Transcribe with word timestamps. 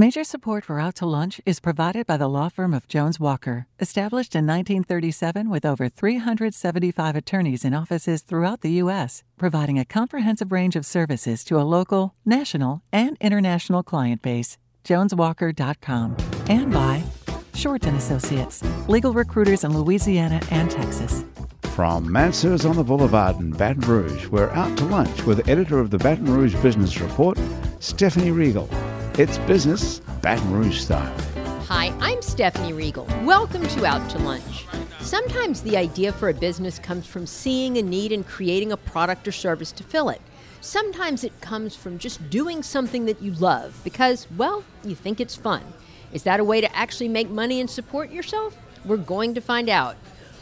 Major 0.00 0.24
support 0.24 0.64
for 0.64 0.80
Out 0.80 0.94
to 0.94 1.04
Lunch 1.04 1.42
is 1.44 1.60
provided 1.60 2.06
by 2.06 2.16
the 2.16 2.26
law 2.26 2.48
firm 2.48 2.72
of 2.72 2.88
Jones 2.88 3.20
Walker, 3.20 3.66
established 3.80 4.34
in 4.34 4.46
1937 4.46 5.50
with 5.50 5.66
over 5.66 5.90
375 5.90 7.14
attorneys 7.14 7.66
in 7.66 7.74
offices 7.74 8.22
throughout 8.22 8.62
the 8.62 8.72
U.S., 8.84 9.24
providing 9.36 9.78
a 9.78 9.84
comprehensive 9.84 10.52
range 10.52 10.74
of 10.74 10.86
services 10.86 11.44
to 11.44 11.60
a 11.60 11.68
local, 11.68 12.14
national, 12.24 12.80
and 12.90 13.18
international 13.20 13.82
client 13.82 14.22
base. 14.22 14.56
JonesWalker.com. 14.84 16.16
And 16.48 16.72
by 16.72 17.04
Shorten 17.52 17.94
Associates, 17.96 18.62
legal 18.88 19.12
recruiters 19.12 19.64
in 19.64 19.78
Louisiana 19.78 20.40
and 20.50 20.70
Texas. 20.70 21.26
From 21.74 22.10
Mansur's 22.10 22.64
on 22.64 22.76
the 22.76 22.84
Boulevard 22.84 23.36
in 23.36 23.50
Baton 23.50 23.82
Rouge, 23.82 24.28
we're 24.28 24.48
out 24.52 24.78
to 24.78 24.84
lunch 24.84 25.26
with 25.26 25.46
editor 25.46 25.78
of 25.78 25.90
the 25.90 25.98
Baton 25.98 26.24
Rouge 26.24 26.54
Business 26.62 26.98
Report, 27.02 27.38
Stephanie 27.80 28.30
Riegel. 28.30 28.66
It's 29.18 29.38
business 29.38 29.98
Baton 30.22 30.52
Rouge 30.52 30.78
style. 30.78 31.12
Hi, 31.66 31.92
I'm 31.98 32.22
Stephanie 32.22 32.72
Riegel. 32.72 33.06
Welcome 33.24 33.66
to 33.66 33.84
Out 33.84 34.08
to 34.10 34.18
Lunch. 34.18 34.66
Sometimes 35.00 35.62
the 35.62 35.76
idea 35.76 36.12
for 36.12 36.28
a 36.28 36.34
business 36.34 36.78
comes 36.78 37.06
from 37.06 37.26
seeing 37.26 37.76
a 37.76 37.82
need 37.82 38.12
and 38.12 38.24
creating 38.24 38.70
a 38.70 38.76
product 38.76 39.26
or 39.26 39.32
service 39.32 39.72
to 39.72 39.82
fill 39.82 40.10
it. 40.10 40.22
Sometimes 40.60 41.24
it 41.24 41.38
comes 41.40 41.74
from 41.74 41.98
just 41.98 42.30
doing 42.30 42.62
something 42.62 43.04
that 43.06 43.20
you 43.20 43.32
love 43.32 43.78
because, 43.82 44.28
well, 44.36 44.62
you 44.84 44.94
think 44.94 45.20
it's 45.20 45.34
fun. 45.34 45.64
Is 46.12 46.22
that 46.22 46.40
a 46.40 46.44
way 46.44 46.60
to 46.60 46.76
actually 46.76 47.08
make 47.08 47.28
money 47.28 47.60
and 47.60 47.68
support 47.68 48.10
yourself? 48.10 48.56
We're 48.84 48.96
going 48.96 49.34
to 49.34 49.40
find 49.40 49.68
out. 49.68 49.96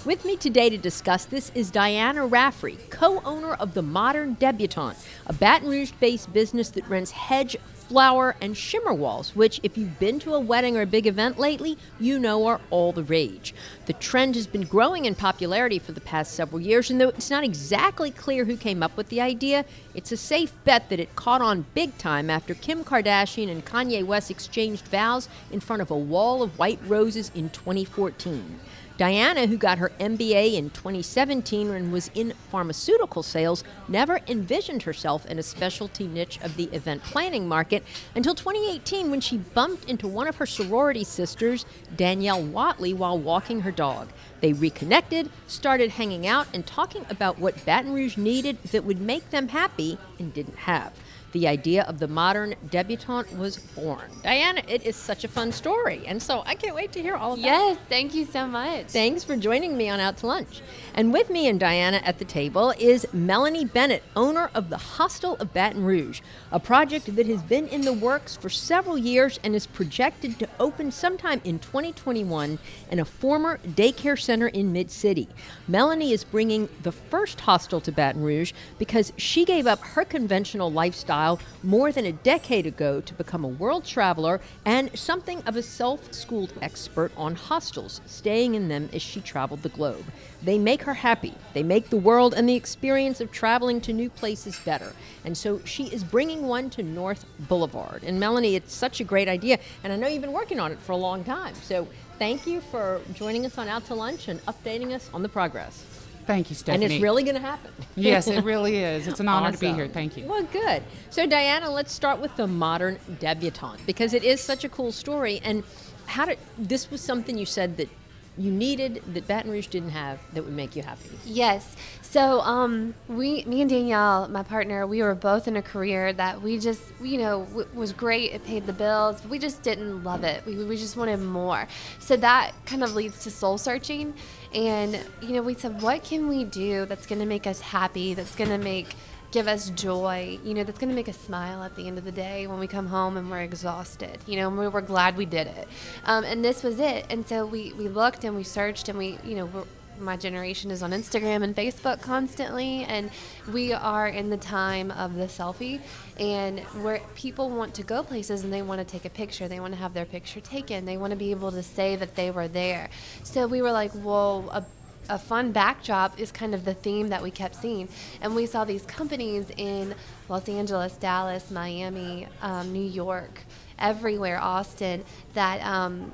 With 0.05 0.25
me 0.25 0.37
today 0.37 0.71
to 0.71 0.79
discuss 0.79 1.25
this 1.25 1.51
is 1.55 1.71
Diana 1.71 2.27
Raffrey, 2.27 2.79
co 2.91 3.21
owner 3.25 3.55
of 3.55 3.75
the 3.75 3.83
Modern 3.83 4.35
Debutante, 4.35 4.99
a 5.27 5.33
Baton 5.33 5.69
Rouge 5.69 5.93
based 5.99 6.33
business 6.33 6.69
that 6.71 6.87
rents 6.89 7.11
hedge 7.11 7.57
flower, 7.89 8.37
and 8.41 8.57
shimmer 8.57 8.93
walls, 8.93 9.35
which, 9.35 9.61
if 9.63 9.79
you've 9.79 9.99
been 9.99 10.19
to 10.21 10.35
a 10.35 10.41
wedding 10.41 10.77
or 10.77 10.83
a 10.83 10.87
big 10.87 11.07
event 11.07 11.39
lately, 11.39 11.79
you 11.99 12.19
know 12.19 12.47
are 12.47 12.61
all 12.71 12.93
the 12.93 13.03
rage. 13.03 13.55
The 13.87 13.95
trend 13.95 14.35
has 14.35 14.47
been 14.47 14.63
growing 14.63 15.07
in 15.07 15.15
popularity 15.15 15.79
for 15.79 15.93
the 15.93 16.01
past 16.01 16.35
several 16.35 16.61
years, 16.61 16.91
and 16.91 17.01
though 17.01 17.09
it's 17.09 17.31
not 17.31 17.45
exactly 17.45 18.11
clear 18.11 18.45
who 18.45 18.57
came 18.57 18.83
up 18.83 18.97
with 18.97 19.09
the 19.09 19.23
idea, 19.23 19.65
it's 19.95 20.13
a 20.13 20.17
safe 20.17 20.53
bet 20.65 20.91
that 20.91 21.01
it 21.01 21.17
caught 21.17 21.41
on 21.41 21.65
big 21.75 21.97
time 21.97 22.29
after 22.29 22.55
Kim 22.55 22.85
Kardashian 22.85 23.51
and 23.51 23.65
Kanye 23.65 24.05
West 24.05 24.31
exchanged 24.31 24.87
vows 24.89 25.29
in 25.51 25.61
front 25.61 25.83
of 25.83 25.91
a 25.91 25.97
wall 25.97 26.43
of 26.43 26.59
white 26.59 26.81
roses 26.87 27.33
in 27.35 27.49
2014. 27.51 28.61
Diana, 28.99 29.47
who 29.47 29.57
got 29.57 29.79
her 29.79 29.93
MBA 30.01 30.55
in 30.55 30.71
2017 30.71 31.71
and 31.71 31.93
was 31.93 32.11
in 32.17 32.33
pharmaceutical 32.51 33.23
sales, 33.23 33.63
never 33.87 34.19
envisioned 34.27 34.83
herself 34.83 35.25
in 35.27 35.39
a 35.39 35.43
specialty 35.45 36.09
niche 36.09 36.41
of 36.43 36.57
the 36.57 36.65
event 36.73 37.05
planning 37.05 37.47
market 37.47 37.85
until 38.17 38.35
2018 38.35 39.09
when 39.09 39.21
she 39.21 39.39
bumped 39.39 39.89
into 39.89 40.09
one 40.09 40.27
of 40.27 40.35
her 40.37 40.47
sorority 40.47 41.05
sisters, 41.05 41.65
Danielle 41.95 42.43
Watley, 42.43 42.93
while 42.93 43.17
walking 43.17 43.61
her 43.61 43.71
dog. 43.71 44.09
They 44.41 44.53
reconnected, 44.53 45.31
started 45.47 45.91
hanging 45.91 46.27
out, 46.27 46.49
and 46.53 46.67
talking 46.67 47.07
about 47.09 47.39
what 47.39 47.65
Baton 47.65 47.95
Rouge 47.95 48.17
needed 48.17 48.61
that 48.65 48.83
would 48.83 49.01
make 49.01 49.31
them 49.31 49.47
happy 49.47 49.97
and 50.19 50.35
didn't 50.35 50.59
have 50.59 50.93
the 51.33 51.47
idea 51.47 51.83
of 51.83 51.99
the 51.99 52.09
modern 52.09 52.55
debutante 52.71 53.37
was 53.37 53.59
born. 53.59 54.11
Diana, 54.23 54.63
it 54.67 54.85
is 54.85 54.97
such 54.97 55.25
a 55.25 55.29
fun 55.29 55.53
story, 55.53 56.03
and 56.07 56.23
so 56.23 56.43
I 56.47 56.55
can't 56.55 56.75
wait 56.75 56.93
to 56.93 57.03
hear 57.03 57.17
all 57.17 57.35
about 57.35 57.45
yes, 57.45 57.77
it. 57.77 57.79
Yes, 57.79 57.89
thank 57.89 58.15
you 58.15 58.25
so 58.25 58.47
much. 58.47 58.87
Thanks 58.87 59.25
for 59.25 59.37
joining 59.37 59.77
me 59.77 59.91
on 59.91 60.01
Out 60.01 60.17
to 60.19 60.27
Lunch. 60.27 60.63
And 60.95 61.13
with 61.13 61.29
me 61.29 61.49
and 61.49 61.61
Diana 61.61 62.01
at 62.05 62.19
the 62.19 62.25
table 62.25 62.73
is 62.79 63.07
Melanie 63.13 63.67
Bennett, 63.67 64.03
owner 64.17 64.51
of 64.55 64.71
the 64.71 64.79
Hostel 64.79 65.37
of 65.37 65.53
Baton 65.53 65.85
Rouge, 65.85 66.21
a 66.51 66.59
project 66.59 67.15
that 67.15 67.27
has 67.27 67.43
been 67.43 67.69
in 67.69 67.83
the 67.83 67.93
works 67.93 68.37
for 68.37 68.49
several 68.49 68.97
years 68.97 69.39
and 69.45 69.55
is 69.55 69.67
projected 69.67 70.39
to 70.39 70.49
open 70.59 70.91
sometime 70.91 71.41
in 71.45 71.59
2021 71.59 72.59
in 72.91 72.99
a 72.99 73.05
former 73.05 73.59
daycare 73.59 74.19
center 74.21 74.49
in 74.49 74.73
Mid 74.73 74.91
City. 74.91 75.29
Melanie 75.67 76.13
is 76.13 76.25
bringing 76.25 76.69
the 76.83 76.93
first 76.93 77.41
hostel 77.41 77.81
to 77.83 77.93
Baton 77.93 78.23
Rouge 78.23 78.53
because 78.79 79.13
she 79.17 79.45
gave 79.45 79.67
up 79.67 79.81
her 79.81 80.05
conventional 80.05 80.73
lifestyle 80.73 81.18
more 81.63 81.91
than 81.91 82.07
a 82.07 82.13
decade 82.13 82.67
ago 82.67 83.01
to 83.01 83.15
become 83.15 83.45
a 83.45 83.49
world 83.49 83.85
traveler 83.85 84.41
and 84.65 84.97
something 84.97 85.43
of 85.43 85.57
a 85.57 85.63
self 85.63 86.13
schooled 86.13 86.53
expert 86.63 87.11
on 87.17 87.35
hostels, 87.35 88.01
staying 88.07 88.55
in 88.55 88.69
them 88.69 88.89
as 88.93 89.03
she 89.03 89.21
traveled 89.21 89.63
the 89.63 89.69
globe. 89.69 90.05
They 90.43 90.59
make 90.59 90.83
her 90.83 90.95
happy. 90.95 91.35
They 91.55 91.65
make 91.65 91.91
the 91.91 91.97
world 91.97 92.35
and 92.35 92.49
the 92.49 92.55
experience 92.55 93.21
of 93.21 93.33
traveling 93.33 93.81
to 93.83 93.93
new 93.93 94.09
places 94.11 94.61
better. 94.61 94.93
And 95.25 95.37
so 95.37 95.61
she 95.65 95.85
is 95.87 96.05
bringing 96.05 96.47
one 96.47 96.71
to 96.71 96.83
North 96.85 97.25
Boulevard. 97.49 98.05
And 98.05 98.21
Melanie, 98.21 98.55
it's 98.55 98.73
such 98.73 99.01
a 99.01 99.05
great 99.05 99.29
idea. 99.29 99.59
And 99.83 99.93
I 99.93 99.97
know 99.97 100.07
you've 100.07 100.23
been 100.23 100.33
working 100.33 100.61
on 100.61 100.71
it 100.71 100.79
for 100.79 100.93
a 100.93 100.97
long 100.97 101.25
time. 101.25 101.55
So 101.55 101.89
thank 102.19 102.47
you 102.47 102.61
for 102.61 103.01
joining 103.15 103.45
us 103.45 103.59
on 103.59 103.67
Out 103.67 103.85
to 103.87 103.95
Lunch 103.97 104.29
and 104.29 104.41
updating 104.47 104.93
us 104.93 105.11
on 105.13 105.23
the 105.23 105.29
progress. 105.29 105.98
Thank 106.29 106.51
you, 106.51 106.57
Stephanie. 106.57 106.85
And 106.85 106.93
it's 106.93 107.03
really 107.03 107.23
going 107.23 107.37
to 107.37 107.41
happen. 107.41 107.71
yes, 107.97 108.29
it 108.29 108.45
really 108.53 108.77
is. 108.77 109.09
It's 109.09 109.19
an 109.19 109.29
honor 109.29 109.47
awesome. 109.47 109.61
to 109.61 109.67
be 109.67 109.73
here. 109.73 109.89
Thank 109.89 110.15
you. 110.15 110.27
Well, 110.27 110.43
good. 110.53 110.83
So, 111.09 111.27
Diana, 111.27 111.71
let's 111.71 111.91
start 111.91 112.21
with 112.21 112.37
the 112.37 112.47
modern 112.47 112.99
debutante 113.19 113.81
because 113.87 114.13
it 114.13 114.23
is 114.23 114.39
such 114.39 114.63
a 114.63 114.69
cool 114.69 114.93
story. 114.93 115.41
And 115.43 115.65
how 116.05 116.27
did 116.27 116.39
this 116.59 116.91
was 116.91 117.01
something 117.01 117.39
you 117.39 117.47
said 117.47 117.79
that 117.79 117.89
you 118.39 118.51
needed 118.51 119.03
that 119.15 119.27
Baton 119.27 119.51
Rouge 119.51 119.67
didn't 119.67 119.91
have 119.91 120.19
that 120.33 120.45
would 120.45 120.55
make 120.55 120.77
you 120.77 120.83
happy? 120.83 121.11
Yes. 121.25 121.77
So, 122.03 122.41
um, 122.41 122.95
we, 123.09 123.45
me 123.45 123.61
and 123.61 123.69
Danielle, 123.69 124.29
my 124.29 124.43
partner, 124.43 124.87
we 124.87 125.03
were 125.03 125.15
both 125.15 125.47
in 125.47 125.57
a 125.57 125.63
career 125.63 126.13
that 126.15 126.41
we 126.41 126.59
just, 126.59 126.83
you 127.03 127.19
know, 127.19 127.45
w- 127.47 127.69
was 127.75 127.93
great. 127.93 128.33
It 128.33 128.45
paid 128.45 128.67
the 128.67 128.73
bills, 128.73 129.21
but 129.21 129.31
we 129.31 129.39
just 129.39 129.63
didn't 129.63 130.05
love 130.05 130.25
it. 130.25 130.45
We, 130.47 130.65
we 130.65 130.77
just 130.77 130.97
wanted 130.97 131.21
more. 131.21 131.69
So 131.99 132.17
that 132.17 132.53
kind 132.65 132.83
of 132.83 132.95
leads 132.95 133.25
to 133.25 133.31
soul 133.31 133.59
searching. 133.59 134.15
And, 134.55 134.99
you 135.21 135.35
know, 135.35 135.43
we 135.43 135.55
said, 135.55 135.83
what 135.83 136.03
can 136.03 136.29
we 136.29 136.45
do 136.45 136.87
that's 136.87 137.07
going 137.07 137.19
to 137.21 137.27
make 137.27 137.47
us 137.47 137.61
happy, 137.61 138.15
that's 138.15 138.35
going 138.35 138.51
to 138.51 138.59
make 138.59 138.95
give 139.31 139.47
us 139.47 139.71
joy, 139.71 140.39
you 140.45 140.55
know, 140.55 140.65
that's 140.65 140.79
going 140.79 140.89
to 140.89 140.95
make 140.95 141.09
us 141.09 141.19
smile 141.19 141.63
at 141.63 141.77
the 141.77 141.87
end 141.87 141.99
of 141.99 142.05
the 142.05 142.13
day 142.13 142.47
when 142.47 142.59
we 142.59 142.67
come 142.67 142.87
home 142.87 143.17
and 143.17 143.31
we're 143.31 143.41
exhausted, 143.41 144.19
you 144.27 144.37
know, 144.37 144.49
and 144.49 144.59
we 144.59 144.69
were 144.69 144.81
glad 144.81 145.17
we 145.17 145.27
did 145.27 145.47
it. 145.47 145.69
Um, 146.05 146.25
and 146.25 146.45
this 146.45 146.63
was 146.63 146.81
it. 146.81 147.07
And 147.11 147.27
so 147.29 147.45
we, 147.45 147.73
we 147.75 147.89
looked 147.89 148.25
and 148.25 148.35
we 148.35 148.43
searched 148.43 148.89
and 148.89 148.97
we, 148.97 149.19
you 149.25 149.37
know, 149.37 149.67
my 150.01 150.17
generation 150.17 150.71
is 150.71 150.83
on 150.83 150.93
Instagram 150.93 151.43
and 151.43 151.55
Facebook 151.55 152.01
constantly, 152.01 152.85
and 152.85 153.11
we 153.53 153.73
are 153.73 154.09
in 154.09 154.31
the 154.31 154.37
time 154.37 154.91
of 154.93 155.15
the 155.15 155.25
selfie, 155.25 155.81
and 156.19 156.61
where 156.83 157.01
people 157.15 157.51
want 157.51 157.75
to 157.75 157.83
go 157.83 158.03
places 158.03 158.45
and 158.45 158.53
they 158.53 158.63
want 158.63 158.81
to 158.81 158.85
take 158.85 159.05
a 159.05 159.11
picture, 159.11 159.49
they 159.49 159.61
want 159.61 159.73
to 159.75 159.79
have 159.81 159.95
their 159.95 160.05
picture 160.05 160.41
taken, 160.41 160.85
they 160.85 160.97
want 160.97 161.11
to 161.11 161.17
be 161.17 161.31
able 161.31 161.51
to 161.51 161.63
say 161.63 161.97
that 161.97 162.15
they 162.15 162.31
were 162.31 162.49
there. 162.49 162.91
So 163.25 163.47
we 163.47 163.63
were 163.63 163.73
like, 163.73 163.91
well, 163.95 164.49
a 164.53 164.65
a 165.09 165.19
fun 165.19 165.53
backdrop 165.53 166.19
is 166.19 166.31
kind 166.31 166.55
of 166.55 166.65
the 166.65 166.75
theme 166.75 167.09
that 167.09 167.23
we 167.23 167.31
kept 167.31 167.57
seeing. 167.57 167.89
And 168.21 168.35
we 168.35 168.47
saw 168.47 168.65
these 168.65 168.83
companies 168.83 169.51
in 169.57 169.95
Los 170.29 170.49
Angeles, 170.49 170.95
Dallas, 170.95 171.51
Miami, 171.51 172.27
um, 172.43 172.73
New 172.73 172.87
York, 172.87 173.43
everywhere, 173.79 174.39
Austin, 174.39 175.05
that 175.35 175.65
um, 175.65 176.13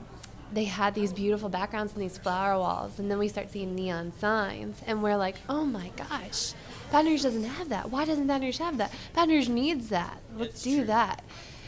they 0.53 0.65
had 0.65 0.94
these 0.94 1.12
beautiful 1.12 1.49
backgrounds 1.49 1.93
and 1.93 2.03
these 2.03 2.19
flower 2.19 2.59
walls. 2.59 2.99
And 2.99 3.10
then 3.10 3.19
we 3.19 3.28
start 3.28 3.50
seeing 3.50 3.75
neon 3.75 4.12
signs. 4.19 4.81
And 4.87 5.03
we're 5.03 5.16
like, 5.16 5.37
oh 5.49 5.65
my 5.65 5.91
gosh, 5.97 6.53
Baton 6.91 7.06
Rouge 7.06 7.22
doesn't 7.22 7.44
have 7.44 7.71
that. 7.71 7.91
Why 7.91 8.04
doesn't 8.04 8.27
Baton 8.27 8.43
Rouge 8.43 8.59
have 8.59 8.78
that? 8.78 8.93
Baton 9.15 9.31
Rouge 9.31 9.49
needs 9.49 9.88
that. 9.88 10.21
Let's 10.37 10.54
it's 10.54 10.62
do 10.62 10.77
true. 10.77 10.87
that. 10.87 11.25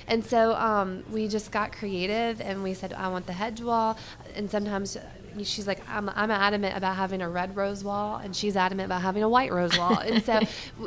And 0.09 0.25
so 0.25 0.55
um, 0.55 1.03
we 1.11 1.27
just 1.27 1.51
got 1.51 1.73
creative 1.73 2.41
and 2.41 2.63
we 2.63 2.75
said, 2.75 2.93
I 2.93 3.09
want 3.09 3.27
the 3.27 3.33
hedge 3.33 3.61
wall. 3.61 3.99
And 4.37 4.49
sometimes 4.49 4.97
she's 5.45 5.67
like, 5.67 5.81
I'm, 5.89 6.09
I'm 6.11 6.31
adamant 6.31 6.77
about 6.77 6.97
having 6.97 7.21
a 7.23 7.29
red 7.29 7.57
rose 7.57 7.83
wall, 7.83 8.17
and 8.17 8.35
she's 8.35 8.57
adamant 8.57 8.87
about 8.87 9.03
having 9.03 9.23
a 9.23 9.29
white 9.29 9.53
rose 9.53 9.77
wall. 9.77 9.99
and 10.05 10.23
so, 10.25 10.41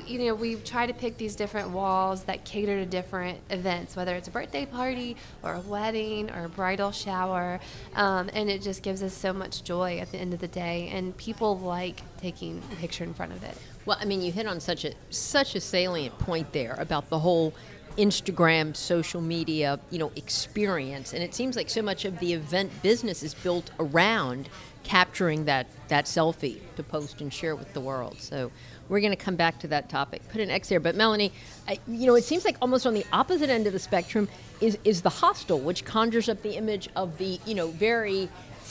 you 0.05 0.19
know, 0.19 0.35
we 0.35 0.55
try 0.55 0.85
to 0.85 0.93
pick 0.93 1.17
these 1.17 1.35
different 1.35 1.69
walls 1.69 2.23
that 2.23 2.45
cater 2.45 2.77
to 2.77 2.85
different 2.85 3.39
events, 3.49 3.95
whether 3.95 4.15
it's 4.15 4.27
a 4.27 4.31
birthday 4.31 4.65
party 4.65 5.17
or 5.43 5.53
a 5.53 5.61
wedding 5.61 6.31
or 6.31 6.45
a 6.45 6.49
bridal 6.49 6.91
shower. 6.91 7.59
Um, 7.96 8.29
and 8.34 8.49
it 8.49 8.61
just 8.61 8.84
gives 8.84 9.03
us 9.03 9.13
so 9.13 9.34
much 9.34 9.63
joy 9.63 9.99
at 9.99 10.11
the 10.11 10.17
end 10.17 10.34
of 10.34 10.40
the 10.40 10.47
day. 10.47 10.90
And 10.93 11.16
people 11.17 11.59
like 11.59 12.02
taking 12.17 12.61
a 12.72 12.75
picture 12.75 13.03
in 13.03 13.13
front 13.13 13.34
of 13.34 13.43
it. 13.43 13.57
Well, 13.85 13.97
I 13.99 14.05
mean, 14.05 14.22
you 14.22 14.31
hit 14.31 14.45
on 14.45 14.59
such 14.59 14.85
a 14.85 14.93
such 15.09 15.55
a 15.55 15.61
salient 15.61 16.17
point 16.19 16.52
there 16.52 16.75
about 16.78 17.09
the 17.09 17.19
whole 17.19 17.53
Instagram, 17.99 18.75
social 18.75 19.19
media, 19.19 19.78
you 19.91 19.99
know, 19.99 20.11
experience. 20.16 21.13
And 21.13 21.22
it 21.22 21.35
seems 21.35 21.57
like 21.57 21.69
so 21.69 21.81
much 21.81 22.05
of 22.05 22.17
the 22.19 22.31
event 22.31 22.72
business 22.81 23.23
is 23.23 23.34
built 23.34 23.72
around 23.78 24.47
capturing 24.84 25.43
that 25.46 25.67
that 25.90 26.05
selfie 26.05 26.59
to 26.78 26.84
post 26.84 27.19
and 27.19 27.31
share 27.34 27.57
with 27.57 27.73
the 27.73 27.81
world. 27.81 28.16
So 28.22 28.51
we're 28.87 29.01
going 29.01 29.11
to 29.11 29.17
come 29.17 29.35
back 29.35 29.59
to 29.59 29.67
that 29.67 29.90
topic. 29.90 30.22
Put 30.29 30.40
an 30.40 30.49
X 30.49 30.69
there. 30.69 30.79
But 30.79 30.96
Melanie, 30.96 31.34
I, 31.67 31.78
you 31.87 32.07
know, 32.07 32.16
it 32.16 32.23
seems 32.23 32.46
like 32.46 32.55
almost 32.61 32.87
on 32.87 32.93
the 32.93 33.05
opposite 33.11 33.49
end 33.49 33.67
of 33.67 33.73
the 33.73 33.79
spectrum 33.79 34.29
is 34.61 34.78
is 34.85 35.02
the 35.02 35.09
hostel, 35.09 35.59
which 35.59 35.84
conjures 35.84 36.29
up 36.29 36.41
the 36.41 36.55
image 36.55 36.87
of 36.95 37.17
the 37.17 37.37
you 37.45 37.53
know 37.53 37.67
very 37.67 38.29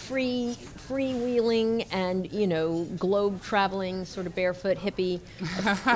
free 0.08 0.56
freewheeling 0.88 1.87
and 1.93 2.32
you 2.32 2.46
know 2.46 2.84
globe 2.99 3.43
traveling 3.43 4.06
sort 4.06 4.26
of 4.26 4.34
barefoot 4.34 4.78
hippie 4.78 5.20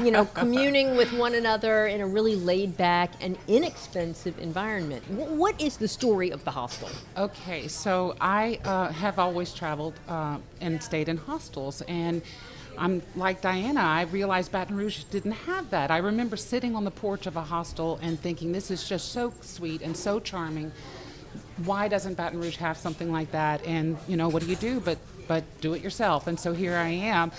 you 0.04 0.10
know 0.10 0.24
communing 0.34 0.96
with 0.96 1.10
one 1.14 1.34
another 1.34 1.86
in 1.86 2.02
a 2.02 2.06
really 2.06 2.36
laid 2.36 2.76
back 2.76 3.10
and 3.22 3.38
inexpensive 3.48 4.38
environment 4.38 5.02
Wh- 5.06 5.32
what 5.38 5.58
is 5.60 5.78
the 5.78 5.88
story 5.88 6.30
of 6.30 6.44
the 6.44 6.50
hostel 6.50 6.90
Okay, 7.16 7.68
so 7.68 8.14
I 8.20 8.58
uh, 8.64 8.88
have 8.92 9.18
always 9.18 9.54
traveled 9.54 9.94
uh, 10.08 10.38
and 10.60 10.82
stayed 10.82 11.08
in 11.08 11.16
hostels, 11.16 11.82
and 11.82 12.20
I'm 12.78 13.02
like 13.16 13.40
Diana. 13.40 13.80
I 13.80 14.02
realized 14.02 14.50
Baton 14.52 14.76
Rouge 14.76 15.04
didn't 15.04 15.32
have 15.32 15.70
that. 15.70 15.90
I 15.90 15.98
remember 15.98 16.36
sitting 16.36 16.74
on 16.74 16.84
the 16.84 16.90
porch 16.90 17.26
of 17.26 17.36
a 17.36 17.42
hostel 17.42 17.98
and 18.02 18.18
thinking, 18.20 18.52
"This 18.52 18.70
is 18.70 18.88
just 18.88 19.12
so 19.12 19.32
sweet 19.40 19.82
and 19.82 19.96
so 19.96 20.20
charming. 20.20 20.72
Why 21.64 21.88
doesn't 21.88 22.14
Baton 22.14 22.40
Rouge 22.40 22.56
have 22.56 22.76
something 22.76 23.12
like 23.12 23.32
that?" 23.32 23.64
And 23.66 23.98
you 24.08 24.16
know, 24.16 24.28
what 24.28 24.42
do 24.42 24.48
you 24.48 24.56
do 24.56 24.80
but 24.80 24.98
but 25.28 25.44
do 25.60 25.72
it 25.74 25.82
yourself? 25.82 26.26
And 26.26 26.38
so 26.38 26.52
here 26.52 26.76
I 26.76 26.88
am. 26.88 27.30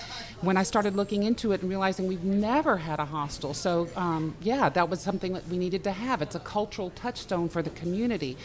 When 0.42 0.58
I 0.58 0.64
started 0.64 0.96
looking 0.96 1.24
into 1.24 1.52
it 1.52 1.62
and 1.62 1.70
realizing 1.70 2.08
we've 2.08 2.24
never 2.24 2.78
had 2.78 3.00
a 3.00 3.06
hostel, 3.06 3.54
so 3.54 3.90
um, 3.96 4.36
yeah, 4.42 4.70
that 4.70 4.90
was 4.90 5.02
something 5.02 5.34
that 5.34 5.48
we 5.48 5.58
needed 5.58 5.84
to 5.84 5.92
have. 5.92 6.22
It's 6.22 6.36
a 6.36 6.40
cultural 6.40 6.92
touchstone 6.92 7.50
for 7.50 7.62
the 7.62 7.72
community 7.72 8.38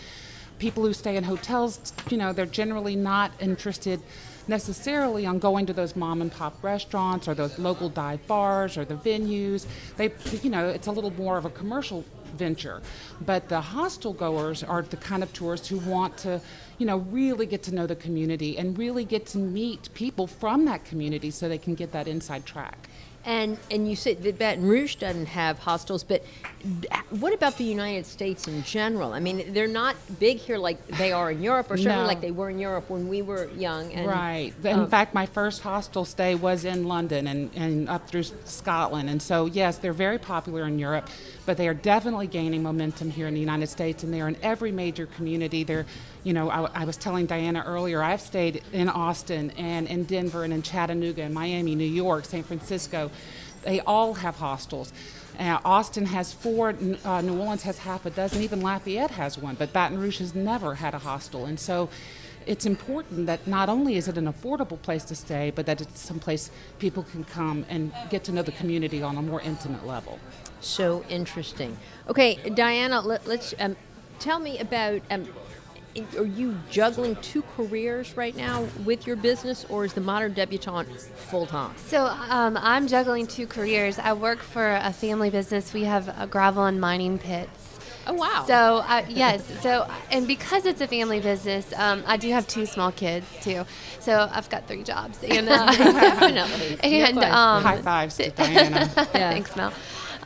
people 0.58 0.84
who 0.84 0.92
stay 0.92 1.16
in 1.16 1.24
hotels, 1.24 1.92
you 2.10 2.16
know, 2.16 2.32
they're 2.32 2.46
generally 2.46 2.96
not 2.96 3.30
interested 3.40 4.00
necessarily 4.48 5.26
on 5.26 5.38
going 5.38 5.66
to 5.66 5.72
those 5.72 5.94
mom 5.94 6.20
and 6.20 6.32
pop 6.32 6.62
restaurants 6.62 7.28
or 7.28 7.34
those 7.34 7.58
local 7.58 7.88
dive 7.88 8.26
bars 8.26 8.76
or 8.76 8.84
the 8.84 8.94
venues. 8.94 9.66
They, 9.96 10.12
you 10.42 10.50
know, 10.50 10.68
it's 10.68 10.86
a 10.86 10.92
little 10.92 11.12
more 11.12 11.38
of 11.38 11.44
a 11.44 11.50
commercial 11.50 12.04
venture. 12.36 12.82
But 13.20 13.48
the 13.48 13.60
hostel 13.60 14.12
goers 14.12 14.62
are 14.62 14.82
the 14.82 14.96
kind 14.96 15.22
of 15.22 15.32
tourists 15.32 15.68
who 15.68 15.78
want 15.78 16.16
to, 16.18 16.40
you 16.78 16.86
know, 16.86 16.98
really 16.98 17.46
get 17.46 17.62
to 17.64 17.74
know 17.74 17.86
the 17.86 17.96
community 17.96 18.58
and 18.58 18.76
really 18.78 19.04
get 19.04 19.26
to 19.26 19.38
meet 19.38 19.92
people 19.94 20.26
from 20.26 20.64
that 20.66 20.84
community 20.84 21.30
so 21.30 21.48
they 21.48 21.58
can 21.58 21.74
get 21.74 21.92
that 21.92 22.08
inside 22.08 22.46
track. 22.46 22.88
And 23.28 23.58
and 23.70 23.86
you 23.86 23.94
said 23.94 24.22
that 24.22 24.38
Baton 24.38 24.66
Rouge 24.66 24.94
doesn't 24.94 25.26
have 25.26 25.58
hostels, 25.58 26.02
but 26.02 26.24
what 27.10 27.34
about 27.34 27.58
the 27.58 27.64
United 27.64 28.06
States 28.06 28.48
in 28.48 28.62
general? 28.64 29.12
I 29.12 29.20
mean, 29.20 29.52
they're 29.52 29.68
not 29.68 29.96
big 30.18 30.38
here 30.38 30.56
like 30.56 30.84
they 30.86 31.12
are 31.12 31.30
in 31.30 31.42
Europe, 31.42 31.70
or 31.70 31.76
certainly 31.76 32.02
No. 32.02 32.06
like 32.06 32.22
they 32.22 32.30
were 32.30 32.50
in 32.50 32.58
Europe 32.58 32.88
when 32.88 33.06
we 33.06 33.20
were 33.20 33.48
young. 33.50 33.92
And, 33.92 34.06
right. 34.06 34.54
In 34.64 34.80
um, 34.80 34.88
fact, 34.88 35.14
my 35.14 35.26
first 35.26 35.60
hostel 35.60 36.04
stay 36.04 36.34
was 36.34 36.64
in 36.64 36.88
London 36.88 37.26
and, 37.26 37.50
and 37.54 37.88
up 37.88 38.08
through 38.08 38.24
Scotland. 38.44 39.08
And 39.10 39.20
so, 39.22 39.46
yes, 39.46 39.78
they're 39.78 39.92
very 39.92 40.18
popular 40.18 40.66
in 40.66 40.78
Europe, 40.78 41.08
but 41.46 41.56
they 41.58 41.68
are 41.68 41.74
definitely 41.74 42.26
gaining 42.26 42.62
momentum 42.62 43.10
here 43.10 43.28
in 43.28 43.34
the 43.34 43.40
United 43.40 43.68
States, 43.68 44.02
and 44.02 44.12
they're 44.12 44.28
in 44.28 44.36
every 44.42 44.72
major 44.72 45.06
community. 45.06 45.62
They're, 45.64 45.86
you 46.24 46.32
know, 46.32 46.50
I, 46.50 46.82
I 46.82 46.84
was 46.84 46.96
telling 46.96 47.26
Diana 47.26 47.62
earlier, 47.66 48.02
I've 48.02 48.20
stayed 48.20 48.62
in 48.72 48.88
Austin 48.88 49.52
and 49.52 49.86
in 49.86 50.04
Denver 50.04 50.42
and 50.44 50.52
in 50.52 50.62
Chattanooga 50.62 51.22
and 51.22 51.32
Miami, 51.34 51.76
New 51.76 51.84
York, 51.84 52.24
San 52.24 52.42
Francisco. 52.42 53.10
They 53.62 53.80
all 53.80 54.14
have 54.14 54.36
hostels. 54.36 54.92
Uh, 55.38 55.58
Austin 55.64 56.06
has 56.06 56.32
four, 56.32 56.74
uh, 57.04 57.20
New 57.20 57.38
Orleans 57.38 57.62
has 57.62 57.78
half 57.78 58.06
a 58.06 58.10
dozen, 58.10 58.42
even 58.42 58.60
Lafayette 58.60 59.12
has 59.12 59.38
one, 59.38 59.54
but 59.54 59.72
Baton 59.72 59.98
Rouge 59.98 60.18
has 60.18 60.34
never 60.34 60.74
had 60.74 60.94
a 60.94 60.98
hostel. 60.98 61.46
And 61.46 61.60
so 61.60 61.88
it's 62.46 62.66
important 62.66 63.26
that 63.26 63.46
not 63.46 63.68
only 63.68 63.96
is 63.96 64.08
it 64.08 64.16
an 64.18 64.26
affordable 64.26 64.80
place 64.80 65.04
to 65.04 65.14
stay, 65.14 65.52
but 65.54 65.66
that 65.66 65.80
it's 65.80 66.00
someplace 66.00 66.50
people 66.78 67.04
can 67.04 67.22
come 67.22 67.64
and 67.68 67.92
get 68.10 68.24
to 68.24 68.32
know 68.32 68.42
the 68.42 68.52
community 68.52 69.02
on 69.02 69.16
a 69.16 69.22
more 69.22 69.40
intimate 69.42 69.86
level. 69.86 70.18
So 70.60 71.04
interesting. 71.08 71.76
Okay, 72.08 72.36
Diana, 72.54 73.00
let, 73.00 73.28
us 73.28 73.54
um, 73.60 73.76
tell 74.18 74.40
me 74.40 74.58
about. 74.58 75.02
Um, 75.10 75.28
are 76.16 76.24
you 76.24 76.56
juggling 76.70 77.16
two 77.16 77.42
careers 77.56 78.16
right 78.16 78.36
now 78.36 78.66
with 78.84 79.06
your 79.06 79.16
business, 79.16 79.64
or 79.68 79.84
is 79.84 79.92
the 79.92 80.00
modern 80.00 80.32
debutante 80.34 80.88
full 81.30 81.46
time? 81.46 81.74
So 81.76 82.06
um, 82.06 82.56
I'm 82.60 82.86
juggling 82.86 83.26
two 83.26 83.46
careers. 83.46 83.98
I 83.98 84.12
work 84.12 84.40
for 84.40 84.74
a 84.76 84.92
family 84.92 85.30
business. 85.30 85.72
We 85.72 85.84
have 85.84 86.08
uh, 86.08 86.26
gravel 86.26 86.64
and 86.64 86.80
mining 86.80 87.18
pits. 87.18 87.78
Oh 88.06 88.14
wow! 88.14 88.44
So 88.46 88.78
uh, 88.78 89.04
yes, 89.06 89.44
so 89.62 89.86
and 90.10 90.26
because 90.26 90.64
it's 90.64 90.80
a 90.80 90.86
family 90.88 91.20
business, 91.20 91.70
um, 91.76 92.02
I 92.06 92.16
do 92.16 92.30
have 92.30 92.46
two 92.46 92.64
small 92.64 92.90
kids 92.90 93.26
too. 93.42 93.66
So 94.00 94.28
I've 94.32 94.48
got 94.48 94.66
three 94.66 94.82
jobs, 94.82 95.22
and 95.22 95.46
uh, 95.46 95.66
definitely. 95.72 96.78
No 96.82 96.88
and 96.88 97.18
um, 97.18 97.62
High 97.62 97.82
fives 97.82 98.16
to 98.16 98.30
Diana. 98.36 98.90
Yeah. 98.96 99.30
Thanks, 99.30 99.54
Mel. 99.56 99.74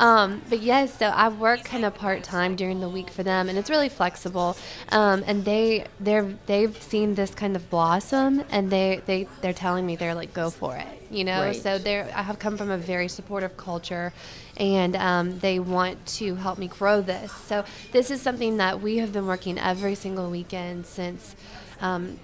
Um, 0.02 0.42
but 0.48 0.60
yes, 0.60 0.98
so 0.98 1.06
I 1.06 1.28
work 1.28 1.62
kind 1.62 1.84
of 1.84 1.94
part 1.94 2.24
time 2.24 2.56
during 2.56 2.80
the 2.80 2.88
week 2.88 3.08
for 3.08 3.22
them, 3.22 3.48
and 3.48 3.56
it's 3.56 3.70
really 3.70 3.88
flexible. 3.88 4.56
Um, 4.88 5.22
and 5.28 5.44
they 5.44 5.86
they're 6.00 6.34
they've 6.46 6.76
seen 6.82 7.14
this 7.14 7.32
kind 7.32 7.54
of 7.54 7.70
blossom, 7.70 8.42
and 8.50 8.68
they 8.68 9.00
they 9.06 9.28
they're 9.42 9.52
telling 9.52 9.86
me 9.86 9.94
they're 9.94 10.16
like 10.16 10.34
go 10.34 10.50
for 10.50 10.76
it, 10.76 11.06
you 11.08 11.22
know. 11.22 11.42
Right. 11.42 11.62
So 11.62 11.78
they're 11.78 12.10
I 12.16 12.22
have 12.22 12.40
come 12.40 12.56
from 12.56 12.72
a 12.72 12.78
very 12.78 13.06
supportive 13.06 13.56
culture, 13.56 14.12
and 14.56 14.96
um, 14.96 15.38
they 15.38 15.60
want 15.60 16.04
to 16.18 16.34
help 16.34 16.58
me 16.58 16.66
grow 16.66 17.00
this. 17.00 17.30
So 17.30 17.64
this 17.92 18.10
is 18.10 18.20
something 18.20 18.56
that 18.56 18.80
we 18.80 18.96
have 18.96 19.12
been 19.12 19.28
working 19.28 19.56
every 19.56 19.94
single 19.94 20.28
weekend 20.28 20.84
since. 20.84 21.36
Um, 21.80 22.18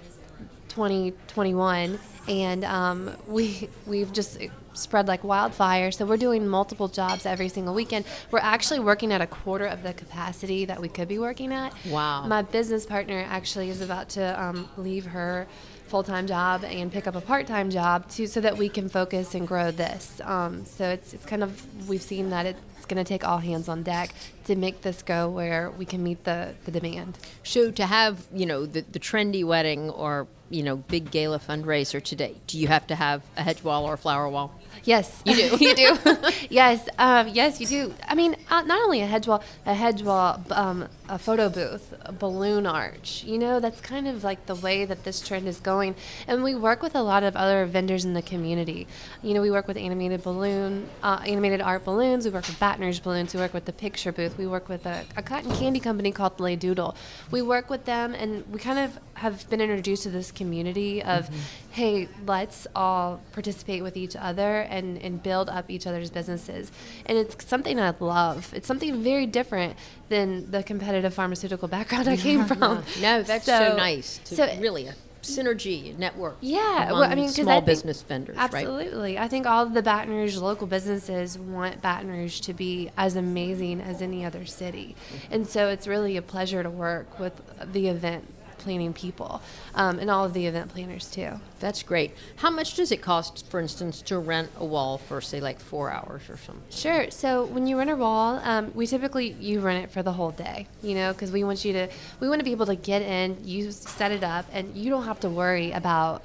2021 0.69 1.99
and 2.29 2.65
um, 2.65 3.11
we 3.27 3.69
we've 3.87 4.13
just 4.13 4.39
spread 4.79 5.09
like 5.09 5.25
wildfire. 5.25 5.91
So 5.91 6.07
we're 6.07 6.17
doing 6.17 6.47
multiple 6.47 6.89
jobs 6.89 7.27
every 7.27 7.49
single 7.49 7.75
weekend. 7.75 8.05
We're 8.31 8.39
actually 8.41 8.81
working 8.81 9.13
at 9.13 9.21
a 9.21 9.27
quarter 9.27 9.67
of 9.67 9.83
the 9.83 9.93
capacity 9.93 10.65
that 10.65 10.81
we 10.81 10.89
could 10.89 11.09
be 11.09 11.19
working 11.19 11.53
at. 11.53 11.73
Wow. 11.87 12.27
my 12.27 12.43
business 12.43 12.87
partner 12.87 13.25
actually 13.29 13.71
is 13.71 13.81
about 13.81 14.09
to 14.11 14.43
um, 14.43 14.69
leave 14.77 15.07
her 15.07 15.47
full-time 15.89 16.27
job 16.27 16.65
and 16.65 16.93
pick 16.93 17.07
up 17.07 17.15
a 17.15 17.21
part-time 17.21 17.71
job 17.71 18.09
too 18.11 18.27
so 18.27 18.41
that 18.41 18.57
we 18.57 18.69
can 18.69 18.89
focus 18.89 19.35
and 19.35 19.49
grow 19.49 19.71
this. 19.71 20.21
Um, 20.23 20.65
so 20.65 20.89
it's, 20.91 21.15
it's 21.15 21.25
kind 21.25 21.43
of 21.43 21.89
we've 21.89 22.03
seen 22.03 22.31
that 22.31 22.47
it's 22.47 22.87
going 22.87 23.03
to 23.03 23.09
take 23.09 23.27
all 23.27 23.39
hands 23.39 23.69
on 23.69 23.83
deck 23.83 24.11
to 24.45 24.57
make 24.57 24.83
this 24.83 25.03
go 25.03 25.29
where 25.29 25.71
we 25.71 25.85
can 25.85 26.03
meet 26.03 26.25
the, 26.25 26.55
the 26.65 26.71
demand. 26.71 27.19
So 27.43 27.71
to 27.71 27.87
have 27.87 28.27
you 28.33 28.47
know 28.47 28.67
the, 28.67 28.83
the 28.83 28.99
trendy 28.99 29.45
wedding 29.45 29.91
or 29.91 30.27
you 30.51 30.63
know 30.63 30.77
big 30.77 31.11
gala 31.11 31.39
fundraiser 31.39 32.03
today, 32.03 32.37
do 32.47 32.59
you 32.59 32.69
have 32.69 32.87
to 32.89 32.95
have 32.95 33.23
a 33.37 33.43
hedge 33.43 33.63
wall 33.63 33.85
or 33.85 33.95
a 33.95 33.99
flower 33.99 34.29
wall? 34.29 34.55
Yes, 34.85 35.23
you 35.25 35.35
do. 35.35 35.57
you 35.61 35.75
do. 35.75 35.99
yes, 36.51 36.89
um, 36.99 37.29
yes, 37.29 37.61
you 37.61 37.67
do. 37.67 37.95
I 38.07 38.15
mean, 38.15 38.37
uh, 38.51 38.63
not 38.63 38.83
only 38.83 39.01
a 39.01 39.07
hedge 39.07 39.27
wall, 39.27 39.43
a 39.67 39.75
hedge 39.75 40.03
wall, 40.03 40.43
um, 40.51 40.89
a 41.09 41.19
photo 41.19 41.49
booth, 41.49 41.95
a 42.03 42.13
balloon 42.13 42.67
arch. 42.67 43.25
You 43.25 43.39
know, 43.39 43.61
that's 43.61 43.81
kind 43.81 44.07
of 44.09 44.25
like 44.25 44.47
the 44.47 44.55
way 44.55 44.85
that 44.85 45.05
this 45.05 45.21
trend 45.21 45.49
is 45.49 45.61
going. 45.61 45.95
And 46.27 46.43
we 46.43 46.55
work 46.55 46.83
with 46.83 46.95
a 46.95 47.03
lot 47.03 47.23
of 47.23 47.37
other 47.37 47.65
vendors 47.67 48.05
in 48.05 48.15
the 48.15 48.23
community. 48.23 48.87
You 49.23 49.35
know, 49.35 49.41
we 49.43 49.51
work 49.51 49.67
with 49.69 49.77
animated 49.77 50.23
balloon, 50.23 50.89
uh, 51.03 51.23
animated 51.27 51.61
art 51.61 51.85
balloons. 51.85 52.25
We 52.25 52.31
work 52.31 52.47
with 52.47 52.61
Rouge 52.79 53.01
balloons. 53.01 53.35
We 53.35 53.41
work 53.41 53.55
with 53.55 53.65
the 53.65 53.73
picture 53.73 54.13
booth. 54.13 54.37
We 54.39 54.47
work 54.47 54.69
with 54.69 54.87
a, 54.87 55.05
a 55.17 55.23
cotton 55.23 55.51
candy 55.57 55.81
company 55.81 56.13
called 56.13 56.39
Lay 56.41 56.57
Doodle. 56.57 56.95
We 57.31 57.43
work 57.43 57.71
with 57.71 57.85
them, 57.85 58.15
and 58.15 58.45
we 58.53 58.59
kind 58.59 58.79
of 58.79 58.99
have 59.19 59.49
been 59.51 59.61
introduced 59.61 60.05
to 60.05 60.11
this 60.11 60.31
community 60.31 61.03
of, 61.03 61.29
hey, 61.71 62.09
let's 62.27 62.67
all 62.75 63.21
participate 63.33 63.83
with 63.83 63.97
each 63.97 64.17
other 64.17 64.61
and, 64.61 64.99
and 64.99 65.23
build 65.23 65.49
up 65.49 65.71
each 65.71 65.87
other's 65.87 66.11
businesses. 66.11 66.71
And 67.07 67.19
it's 67.19 67.47
something 67.47 67.79
I 67.79 67.95
love. 68.01 68.53
It's 68.55 68.67
something 68.67 69.03
very 69.03 69.27
different 69.27 69.77
than 70.09 70.51
the 70.51 70.63
competitive 70.63 71.15
pharmaceutical 71.15 71.69
background 71.69 72.09
I 72.09 72.17
came 72.17 72.45
from. 72.53 72.85
No, 73.01 73.23
that's 73.23 73.45
so, 73.45 73.77
nice. 73.77 74.19
To 74.27 74.37
so- 74.37 74.57
really 74.59 74.87
a 74.87 74.95
synergy 75.23 75.97
network. 75.99 76.37
Yeah, 76.41 76.93
well, 76.93 77.05
I 77.05 77.15
mean, 77.15 77.29
small 77.29 77.49
I 77.51 77.55
think- 77.57 77.67
business 77.67 78.03
vendors, 78.03 78.37
right? 78.37 78.45
Absolutely. 78.45 79.19
I 79.19 79.29
think 79.29 79.47
all 79.47 79.67
the 79.67 79.83
Baton 79.83 80.15
Rouge 80.15 80.37
local 80.37 80.67
businesses 80.67 81.39
want 81.39 81.83
Baton 81.83 82.09
Rouge 82.09 82.41
to 82.41 82.55
be 82.55 82.91
as 82.97 83.17
amazing 83.17 83.81
as 83.81 84.01
any 84.01 84.25
other 84.25 84.47
city. 84.47 84.97
Mm-hmm. 85.13 85.35
And 85.35 85.47
so 85.47 85.69
it's 85.69 85.87
really 85.87 86.17
a 86.17 86.23
pleasure 86.23 86.63
to 86.63 86.71
work 86.71 87.19
with 87.19 87.41
the 87.73 87.89
event 87.89 88.33
planning 88.59 88.93
people 88.93 89.41
um, 89.75 89.99
and 89.99 90.11
all 90.11 90.25
of 90.25 90.33
the 90.33 90.47
event 90.47 90.71
planners 90.73 91.11
too. 91.11 91.41
That's 91.61 91.83
great. 91.83 92.15
How 92.37 92.51
much 92.51 92.75
does 92.75 92.93
it 92.93 93.03
cost, 93.03 93.49
for 93.51 93.61
instance, 93.61 94.03
to 94.03 94.19
rent 94.19 94.51
a 94.57 94.65
wall 94.65 94.99
for 94.99 95.21
say 95.21 95.41
like 95.41 95.59
four 95.61 95.91
hours 95.91 96.23
or 96.29 96.37
something? 96.37 96.63
Sure. 96.71 97.11
So 97.11 97.47
when 97.47 97.67
you 97.67 97.79
rent 97.79 97.91
a 97.91 97.97
wall, 97.97 98.41
um, 98.45 98.73
we 98.75 98.87
typically 98.87 99.31
you 99.41 99.61
rent 99.61 99.85
it 99.85 99.91
for 99.91 100.03
the 100.03 100.13
whole 100.13 100.31
day. 100.31 100.67
You 100.83 100.95
know, 100.95 101.13
because 101.13 101.33
we 101.33 101.45
want 101.45 101.65
you 101.65 101.73
to, 101.73 101.89
we 102.21 102.29
want 102.29 102.41
to 102.41 102.45
be 102.45 102.53
able 102.53 102.67
to 102.67 102.77
get 102.77 103.03
in, 103.03 103.39
you 103.45 103.73
set 103.73 104.13
it 104.13 104.23
up, 104.23 104.47
and 104.53 104.77
you 104.77 104.91
don't 104.91 105.05
have 105.05 105.21
to 105.21 105.29
worry 105.29 105.73
about 105.73 106.23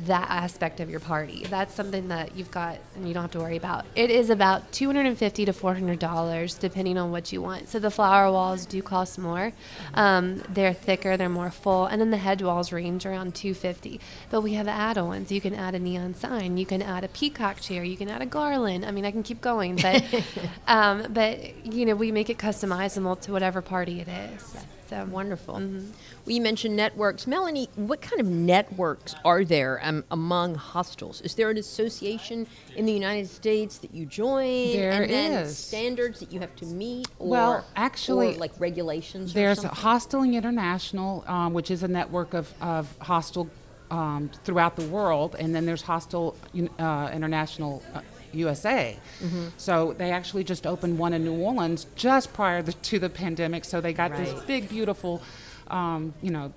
that 0.00 0.28
aspect 0.28 0.80
of 0.80 0.90
your 0.90 1.00
party. 1.00 1.44
That's 1.48 1.74
something 1.74 2.08
that 2.08 2.36
you've 2.36 2.50
got 2.50 2.78
and 2.96 3.06
you 3.06 3.14
don't 3.14 3.22
have 3.22 3.30
to 3.32 3.38
worry 3.38 3.56
about. 3.56 3.84
It 3.94 4.10
is 4.10 4.30
about 4.30 4.72
two 4.72 4.86
hundred 4.86 5.06
and 5.06 5.16
fifty 5.16 5.44
to 5.44 5.52
four 5.52 5.74
hundred 5.74 5.98
dollars, 5.98 6.54
depending 6.54 6.98
on 6.98 7.10
what 7.10 7.32
you 7.32 7.40
want. 7.40 7.68
So 7.68 7.78
the 7.78 7.90
flower 7.90 8.30
walls 8.30 8.66
do 8.66 8.82
cost 8.82 9.18
more. 9.18 9.52
Um, 9.94 10.42
they're 10.48 10.74
thicker, 10.74 11.16
they're 11.16 11.28
more 11.28 11.50
full, 11.50 11.86
and 11.86 12.00
then 12.00 12.10
the 12.10 12.16
hedge 12.16 12.42
walls 12.42 12.72
range 12.72 13.06
around 13.06 13.34
two 13.34 13.54
fifty. 13.54 14.00
But 14.30 14.40
we 14.40 14.54
have 14.54 14.68
add-ons. 14.68 15.30
You 15.30 15.40
can 15.40 15.54
add 15.54 15.74
a 15.74 15.78
neon 15.78 16.14
sign, 16.14 16.56
you 16.56 16.66
can 16.66 16.82
add 16.82 17.04
a 17.04 17.08
peacock 17.08 17.60
chair, 17.60 17.84
you 17.84 17.96
can 17.96 18.08
add 18.08 18.22
a 18.22 18.26
garland. 18.26 18.84
I 18.84 18.90
mean, 18.90 19.04
I 19.04 19.10
can 19.10 19.22
keep 19.22 19.40
going, 19.40 19.76
but 19.76 20.04
um, 20.66 21.06
but 21.10 21.64
you 21.64 21.86
know, 21.86 21.94
we 21.94 22.10
make 22.10 22.30
it 22.30 22.38
customizable 22.38 23.20
to 23.22 23.32
whatever 23.32 23.62
party 23.62 24.00
it 24.00 24.08
is. 24.08 24.56
So 24.88 25.04
Wonderful. 25.06 25.54
Well, 25.54 25.82
you 26.26 26.40
mentioned 26.40 26.76
networks. 26.76 27.26
Melanie, 27.26 27.68
what 27.76 28.00
kind 28.00 28.20
of 28.20 28.26
networks 28.26 29.14
are 29.24 29.44
there 29.44 29.80
um, 29.82 30.04
among 30.10 30.54
hostels? 30.56 31.20
Is 31.22 31.34
there 31.34 31.50
an 31.50 31.56
association 31.56 32.46
in 32.76 32.84
the 32.84 32.92
United 32.92 33.28
States 33.28 33.78
that 33.78 33.94
you 33.94 34.06
join? 34.06 34.72
There 34.72 35.02
and 35.02 35.10
then 35.10 35.32
is. 35.32 35.56
standards 35.56 36.20
that 36.20 36.32
you 36.32 36.40
have 36.40 36.54
to 36.56 36.66
meet? 36.66 37.08
Or, 37.18 37.28
Well, 37.28 37.66
actually, 37.76 38.34
or 38.34 38.38
like 38.38 38.52
regulations 38.60 39.32
There's? 39.32 39.60
Hosteling 39.60 40.34
International, 40.34 41.24
um, 41.26 41.54
which 41.54 41.70
is 41.70 41.82
a 41.82 41.88
network 41.88 42.34
of, 42.34 42.52
of 42.60 42.94
hostel 42.98 43.48
um, 43.90 44.30
throughout 44.44 44.76
the 44.76 44.86
world, 44.86 45.36
and 45.38 45.54
then 45.54 45.66
there's 45.66 45.82
Hostel 45.82 46.36
uh, 46.78 47.10
International 47.12 47.82
uh, 47.94 48.00
USA. 48.34 48.98
Mm-hmm. 49.22 49.48
So 49.56 49.94
they 49.94 50.10
actually 50.10 50.44
just 50.44 50.66
opened 50.66 50.98
one 50.98 51.12
in 51.12 51.24
New 51.24 51.34
Orleans 51.34 51.86
just 51.96 52.32
prior 52.32 52.62
to 52.62 52.98
the 52.98 53.10
pandemic. 53.10 53.64
So 53.64 53.80
they 53.80 53.92
got 53.92 54.16
this 54.16 54.32
big, 54.44 54.68
beautiful, 54.68 55.22
um, 55.68 56.14
you 56.22 56.30
know, 56.30 56.52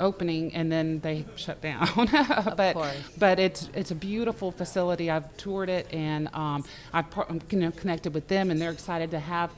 opening, 0.00 0.54
and 0.54 0.72
then 0.72 1.00
they 1.00 1.24
shut 1.36 1.60
down. 1.60 1.86
but 2.56 2.76
but 3.18 3.38
it's 3.38 3.68
it's 3.74 3.90
a 3.90 3.94
beautiful 3.94 4.50
facility. 4.50 5.10
I've 5.10 5.36
toured 5.36 5.68
it, 5.68 5.92
and 5.92 6.28
um, 6.34 6.64
I've 6.92 7.06
you 7.50 7.58
know, 7.58 7.70
connected 7.70 8.14
with 8.14 8.26
them, 8.28 8.50
and 8.50 8.60
they're 8.60 8.72
excited 8.72 9.10
to 9.12 9.20
have 9.20 9.50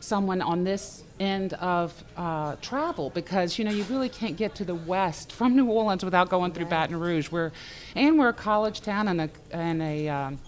someone 0.00 0.40
on 0.40 0.64
this 0.64 1.02
end 1.18 1.54
of 1.54 2.04
uh, 2.16 2.54
travel 2.62 3.10
because 3.10 3.58
you 3.58 3.64
know 3.64 3.70
you 3.72 3.82
really 3.84 4.08
can't 4.08 4.36
get 4.36 4.54
to 4.54 4.64
the 4.64 4.74
west 4.74 5.32
from 5.32 5.56
New 5.56 5.66
Orleans 5.66 6.04
without 6.04 6.28
going 6.28 6.52
through 6.52 6.66
Baton 6.66 6.98
Rouge. 6.98 7.30
We're 7.30 7.52
and 7.96 8.18
we're 8.18 8.28
a 8.28 8.34
college 8.34 8.80
town 8.80 9.08
and 9.08 9.22
a 9.22 9.30
and 9.50 9.82
a 9.82 10.08
um, 10.08 10.38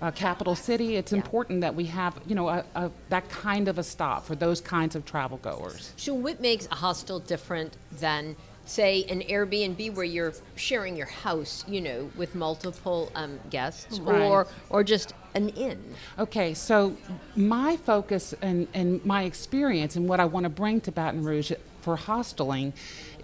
a 0.00 0.10
capital 0.10 0.54
city, 0.54 0.96
it's 0.96 1.12
important 1.12 1.60
that 1.60 1.74
we 1.74 1.84
have, 1.86 2.18
you 2.26 2.34
know, 2.34 2.48
a, 2.48 2.64
a, 2.74 2.90
that 3.10 3.28
kind 3.28 3.68
of 3.68 3.78
a 3.78 3.82
stop 3.82 4.24
for 4.24 4.34
those 4.34 4.60
kinds 4.60 4.96
of 4.96 5.04
travel 5.04 5.36
goers. 5.38 5.92
So, 5.96 6.14
what 6.14 6.40
makes 6.40 6.66
a 6.70 6.74
hostel 6.74 7.18
different 7.20 7.76
than, 7.92 8.36
say, 8.64 9.04
an 9.10 9.20
Airbnb 9.22 9.94
where 9.94 10.04
you're 10.04 10.32
sharing 10.56 10.96
your 10.96 11.06
house, 11.06 11.64
you 11.68 11.80
know, 11.80 12.10
with 12.16 12.34
multiple 12.34 13.12
um, 13.14 13.38
guests, 13.50 13.98
Right. 13.98 14.22
or 14.22 14.46
or 14.70 14.82
just 14.84 15.12
an 15.34 15.50
inn? 15.50 15.94
Okay, 16.18 16.54
so 16.54 16.96
my 17.36 17.76
focus 17.76 18.34
and, 18.40 18.68
and 18.72 19.04
my 19.04 19.24
experience 19.24 19.96
and 19.96 20.08
what 20.08 20.18
I 20.18 20.24
want 20.24 20.44
to 20.44 20.50
bring 20.50 20.80
to 20.82 20.92
Baton 20.92 21.24
Rouge 21.24 21.52
for 21.82 21.96
hosteling 21.96 22.72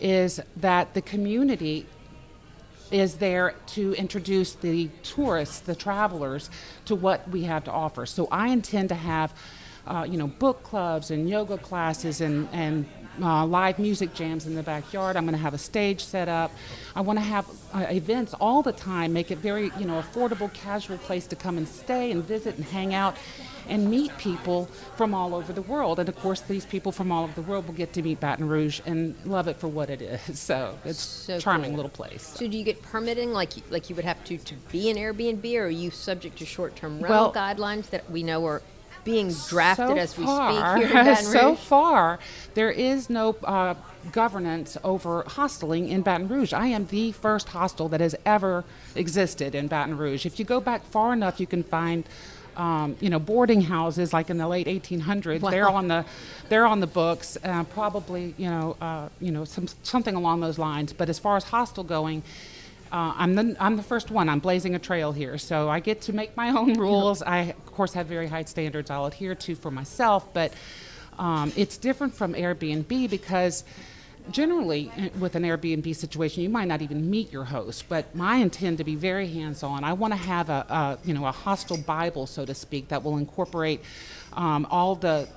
is 0.01 0.41
that 0.57 0.93
the 0.95 1.03
community 1.03 1.87
is 2.91 3.17
there 3.17 3.55
to 3.67 3.95
introduce 3.95 4.53
the 4.53 4.89
tourists, 5.03 5.61
the 5.61 5.75
travelers, 5.75 6.51
to 6.85 6.95
what 6.95 7.29
we 7.29 7.45
have 7.45 7.65
to 7.65 7.73
offer. 7.73 8.07
So 8.07 8.29
I 8.31 8.49
intend 8.49 8.89
to 8.91 8.95
have, 8.95 9.35
uh, 9.87 10.07
you 10.09 10.19
know, 10.19 10.27
book 10.27 10.63
clubs 10.63 11.11
and 11.11 11.29
yoga 11.29 11.59
classes 11.59 12.21
and 12.21 12.49
and 12.53 12.87
uh, 13.23 13.47
live 13.47 13.79
music 13.79 14.13
jams 14.13 14.47
in 14.47 14.55
the 14.55 14.63
backyard. 14.63 15.17
I'm 15.17 15.25
going 15.25 15.33
to 15.35 15.41
have 15.41 15.55
a 15.55 15.59
stage 15.59 16.05
set 16.05 16.29
up. 16.29 16.51
I 16.95 17.01
want 17.01 17.19
to 17.19 17.25
have 17.25 17.47
uh, 17.73 17.87
events 17.89 18.35
all 18.35 18.61
the 18.63 18.73
time. 18.73 19.15
Make 19.15 19.31
it 19.31 19.39
very, 19.39 19.71
you 19.79 19.87
know, 19.87 20.03
affordable, 20.03 20.53
casual 20.53 20.99
place 20.99 21.27
to 21.29 21.37
come 21.37 21.57
and 21.57 21.67
stay 21.67 22.11
and 22.11 22.23
visit 22.23 22.57
and 22.57 22.65
hang 22.67 22.93
out. 22.93 23.17
And 23.69 23.91
meet 23.91 24.17
people 24.17 24.67
from 24.97 25.13
all 25.13 25.35
over 25.35 25.53
the 25.53 25.63
world, 25.63 25.99
and 25.99 26.09
of 26.09 26.15
course, 26.21 26.41
these 26.43 26.65
people 26.65 26.93
from 26.93 27.11
all 27.11 27.25
over 27.25 27.33
the 27.33 27.43
world 27.43 27.67
will 27.67 27.75
get 27.75 27.93
to 27.95 28.03
meet 28.03 28.21
Baton 28.21 28.47
Rouge 28.47 28.81
and 28.87 29.17
love 29.25 29.49
it 29.49 29.57
for 29.57 29.67
what 29.67 29.91
it 29.91 30.01
is. 30.01 30.21
So 30.39 30.79
it's 30.85 31.01
So 31.01 31.35
a 31.35 31.41
charming 31.41 31.71
cool. 31.71 31.77
little 31.79 31.91
place. 31.91 32.23
So, 32.39 32.47
do 32.47 32.57
you 32.57 32.63
get 32.63 32.81
permitting 32.81 33.33
like 33.33 33.57
you- 33.57 33.65
like 33.69 33.91
you 33.91 33.97
would 33.97 34.05
have 34.05 34.23
to 34.27 34.39
to 34.39 34.55
be 34.71 34.89
an 34.89 34.97
Airbnb, 34.97 35.45
or 35.59 35.65
are 35.65 35.69
you 35.69 35.91
subject 35.91 36.39
to 36.39 36.47
short-term 36.47 37.01
rental 37.01 37.11
Well- 37.11 37.33
guidelines 37.33 37.91
that 37.91 38.09
we 38.09 38.23
know 38.23 38.47
are 38.47 38.63
being 39.07 39.33
drafted 39.49 39.87
so 39.87 39.97
as 39.97 40.19
we 40.19 40.25
far, 40.25 40.77
speak 40.77 40.89
here 40.91 40.99
in 40.99 41.07
Baton 41.07 41.25
Rouge? 41.25 41.41
so 41.41 41.55
far, 41.55 42.19
there 42.55 42.71
is 42.71 43.09
no 43.09 43.37
uh, 43.45 43.75
governance 44.13 44.77
over 44.85 45.23
hosteling 45.23 45.89
in 45.89 46.03
Baton 46.03 46.29
Rouge. 46.29 46.53
I 46.53 46.67
am 46.67 46.87
the 46.89 47.13
first 47.13 47.49
hostel 47.49 47.89
that 47.89 48.01
has 48.01 48.15
ever 48.27 48.65
existed 48.95 49.55
in 49.55 49.69
Baton 49.69 49.97
Rouge. 49.97 50.27
If 50.27 50.39
you 50.39 50.45
go 50.45 50.61
back 50.61 50.85
far 50.85 51.15
enough, 51.15 51.41
you 51.41 51.47
can 51.47 51.63
find. 51.63 52.05
Um, 52.57 52.97
you 53.01 53.11
know, 53.11 53.19
boarding 53.19 53.61
houses 53.61 54.15
like 54.15 54.31
in 54.31 54.39
the 54.39 54.49
late 54.49 54.67
1800s. 54.67 55.51
They're 55.51 55.69
on 55.69 55.89
the, 55.89 56.07
they're 56.49 56.65
on 56.65 56.81
the 56.81 56.87
books. 56.87 57.37
Uh, 57.45 57.65
probably, 57.65 58.35
you 58.39 58.49
know, 58.49 58.79
uh, 58.81 59.11
you 59.21 59.31
know, 59.31 59.45
some 59.45 59.69
something 59.83 60.15
along 60.15 60.41
those 60.41 60.59
lines. 60.59 60.95
But 60.95 61.11
as 61.11 61.19
far 61.19 61.37
as 61.37 61.45
hostel 61.45 61.85
going, 61.85 62.23
uh, 62.93 63.15
I'm 63.17 63.35
the 63.35 63.57
I'm 63.59 63.77
the 63.77 63.83
first 63.83 64.11
one. 64.11 64.29
I'm 64.29 64.39
blazing 64.39 64.75
a 64.75 64.79
trail 64.79 65.13
here, 65.13 65.39
so 65.39 65.69
I 65.69 65.81
get 65.81 66.01
to 66.03 66.13
make 66.13 66.37
my 66.37 66.51
own 66.51 66.75
rules. 66.75 67.23
I 67.23 67.39
of 67.39 67.67
course 67.67 67.93
have 67.95 68.07
very 68.07 68.29
high 68.29 68.45
standards 68.45 68.91
I'll 68.91 69.07
adhere 69.07 69.35
to 69.35 69.55
for 69.55 69.71
myself, 69.71 70.33
but 70.33 70.53
um, 71.19 71.53
it's 71.57 71.77
different 71.77 72.15
from 72.15 72.35
Airbnb 72.35 73.11
because 73.11 73.65
generally 74.31 74.91
uh, 74.99 75.09
with 75.19 75.35
an 75.35 75.43
Airbnb 75.43 75.95
situation 75.95 76.43
you 76.43 76.49
might 76.49 76.69
not 76.69 76.83
even 76.83 77.11
meet 77.11 77.33
your 77.33 77.45
host. 77.45 77.85
But 77.89 78.07
I 78.21 78.39
intend 78.39 78.79
to 78.79 78.85
be 78.85 78.95
very 78.95 79.29
hands-on. 79.29 79.85
I 79.85 79.93
want 79.93 80.13
to 80.13 80.19
have 80.19 80.49
a, 80.49 80.67
a 80.69 80.99
you 81.05 81.15
know 81.15 81.27
a 81.27 81.33
hostel 81.33 81.79
Bible, 81.79 82.27
so 82.27 82.45
to 82.45 82.55
speak, 82.55 82.89
that 82.89 83.03
will 83.03 83.19
incorporate 83.19 83.81
um, 84.33 84.67
all 84.71 84.95
the 84.95 85.29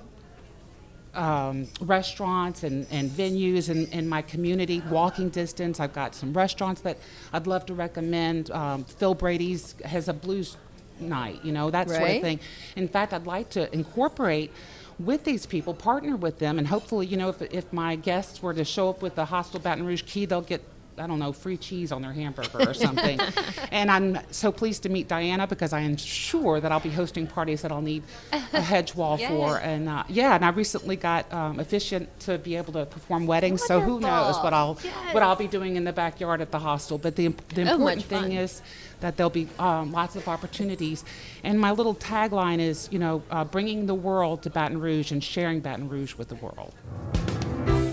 um, 1.15 1.67
restaurants 1.81 2.63
and, 2.63 2.85
and 2.91 3.09
venues 3.09 3.69
in, 3.69 3.87
in 3.87 4.07
my 4.07 4.21
community, 4.21 4.81
walking 4.89 5.29
distance. 5.29 5.79
I've 5.79 5.93
got 5.93 6.15
some 6.15 6.33
restaurants 6.33 6.81
that 6.81 6.97
I'd 7.33 7.47
love 7.47 7.65
to 7.67 7.73
recommend. 7.73 8.51
Um, 8.51 8.83
Phil 8.83 9.13
Brady's 9.15 9.75
has 9.85 10.07
a 10.07 10.13
blues 10.13 10.57
night, 10.99 11.39
you 11.43 11.51
know, 11.51 11.69
that 11.69 11.89
sort 11.89 12.01
of 12.01 12.21
thing. 12.21 12.39
In 12.75 12.87
fact, 12.87 13.13
I'd 13.13 13.25
like 13.25 13.49
to 13.51 13.73
incorporate 13.73 14.51
with 14.99 15.23
these 15.23 15.45
people, 15.45 15.73
partner 15.73 16.15
with 16.17 16.39
them, 16.39 16.59
and 16.59 16.67
hopefully, 16.67 17.05
you 17.05 17.15
know, 17.15 17.29
if, 17.29 17.41
if 17.41 17.71
my 17.71 17.95
guests 17.95 18.43
were 18.43 18.53
to 18.53 18.65
show 18.65 18.89
up 18.89 19.01
with 19.01 19.15
the 19.15 19.25
Hostel 19.25 19.59
Baton 19.59 19.85
Rouge 19.85 20.03
key, 20.03 20.25
they'll 20.25 20.41
get. 20.41 20.61
I 20.99 21.07
don't 21.07 21.19
know, 21.19 21.31
free 21.31 21.57
cheese 21.57 21.91
on 21.91 22.01
their 22.01 22.11
hamburger 22.11 22.69
or 22.69 22.73
something. 22.73 23.19
and 23.71 23.89
I'm 23.89 24.19
so 24.31 24.51
pleased 24.51 24.83
to 24.83 24.89
meet 24.89 25.07
Diana 25.07 25.47
because 25.47 25.73
I 25.73 25.81
am 25.81 25.97
sure 25.97 26.59
that 26.59 26.71
I'll 26.71 26.79
be 26.79 26.89
hosting 26.89 27.27
parties 27.27 27.61
that 27.61 27.71
I'll 27.71 27.81
need 27.81 28.03
a 28.31 28.61
hedge 28.61 28.95
wall 28.95 29.17
for. 29.29 29.57
And 29.57 29.87
uh, 29.87 30.03
yeah, 30.09 30.35
and 30.35 30.43
I 30.43 30.49
recently 30.49 30.95
got 30.95 31.31
um, 31.33 31.59
efficient 31.59 32.07
to 32.21 32.37
be 32.37 32.55
able 32.55 32.73
to 32.73 32.85
perform 32.85 33.25
weddings. 33.25 33.63
So 33.63 33.79
who 33.79 33.99
knows 33.99 34.35
what 34.37 34.53
I'll 34.53 34.75
what 35.11 35.23
I'll 35.23 35.35
be 35.35 35.47
doing 35.47 35.75
in 35.75 35.83
the 35.83 35.93
backyard 35.93 36.41
at 36.41 36.51
the 36.51 36.59
hostel. 36.59 36.97
But 36.97 37.15
the, 37.15 37.27
the 37.55 37.69
Oh, 37.69 37.73
important 37.73 38.09
much 38.09 38.21
thing 38.21 38.31
is 38.33 38.61
that 38.99 39.15
there'll 39.17 39.29
be 39.29 39.47
um, 39.59 39.91
lots 39.91 40.15
of 40.15 40.27
opportunities. 40.27 41.03
And 41.43 41.59
my 41.59 41.71
little 41.71 41.95
tagline 41.95 42.59
is, 42.59 42.89
you 42.91 42.99
know, 42.99 43.23
uh, 43.31 43.45
bringing 43.45 43.85
the 43.85 43.95
world 43.95 44.43
to 44.43 44.49
Baton 44.49 44.79
Rouge 44.79 45.11
and 45.11 45.23
sharing 45.23 45.59
Baton 45.61 45.89
Rouge 45.89 46.15
with 46.15 46.29
the 46.29 46.35
world. 46.35 46.73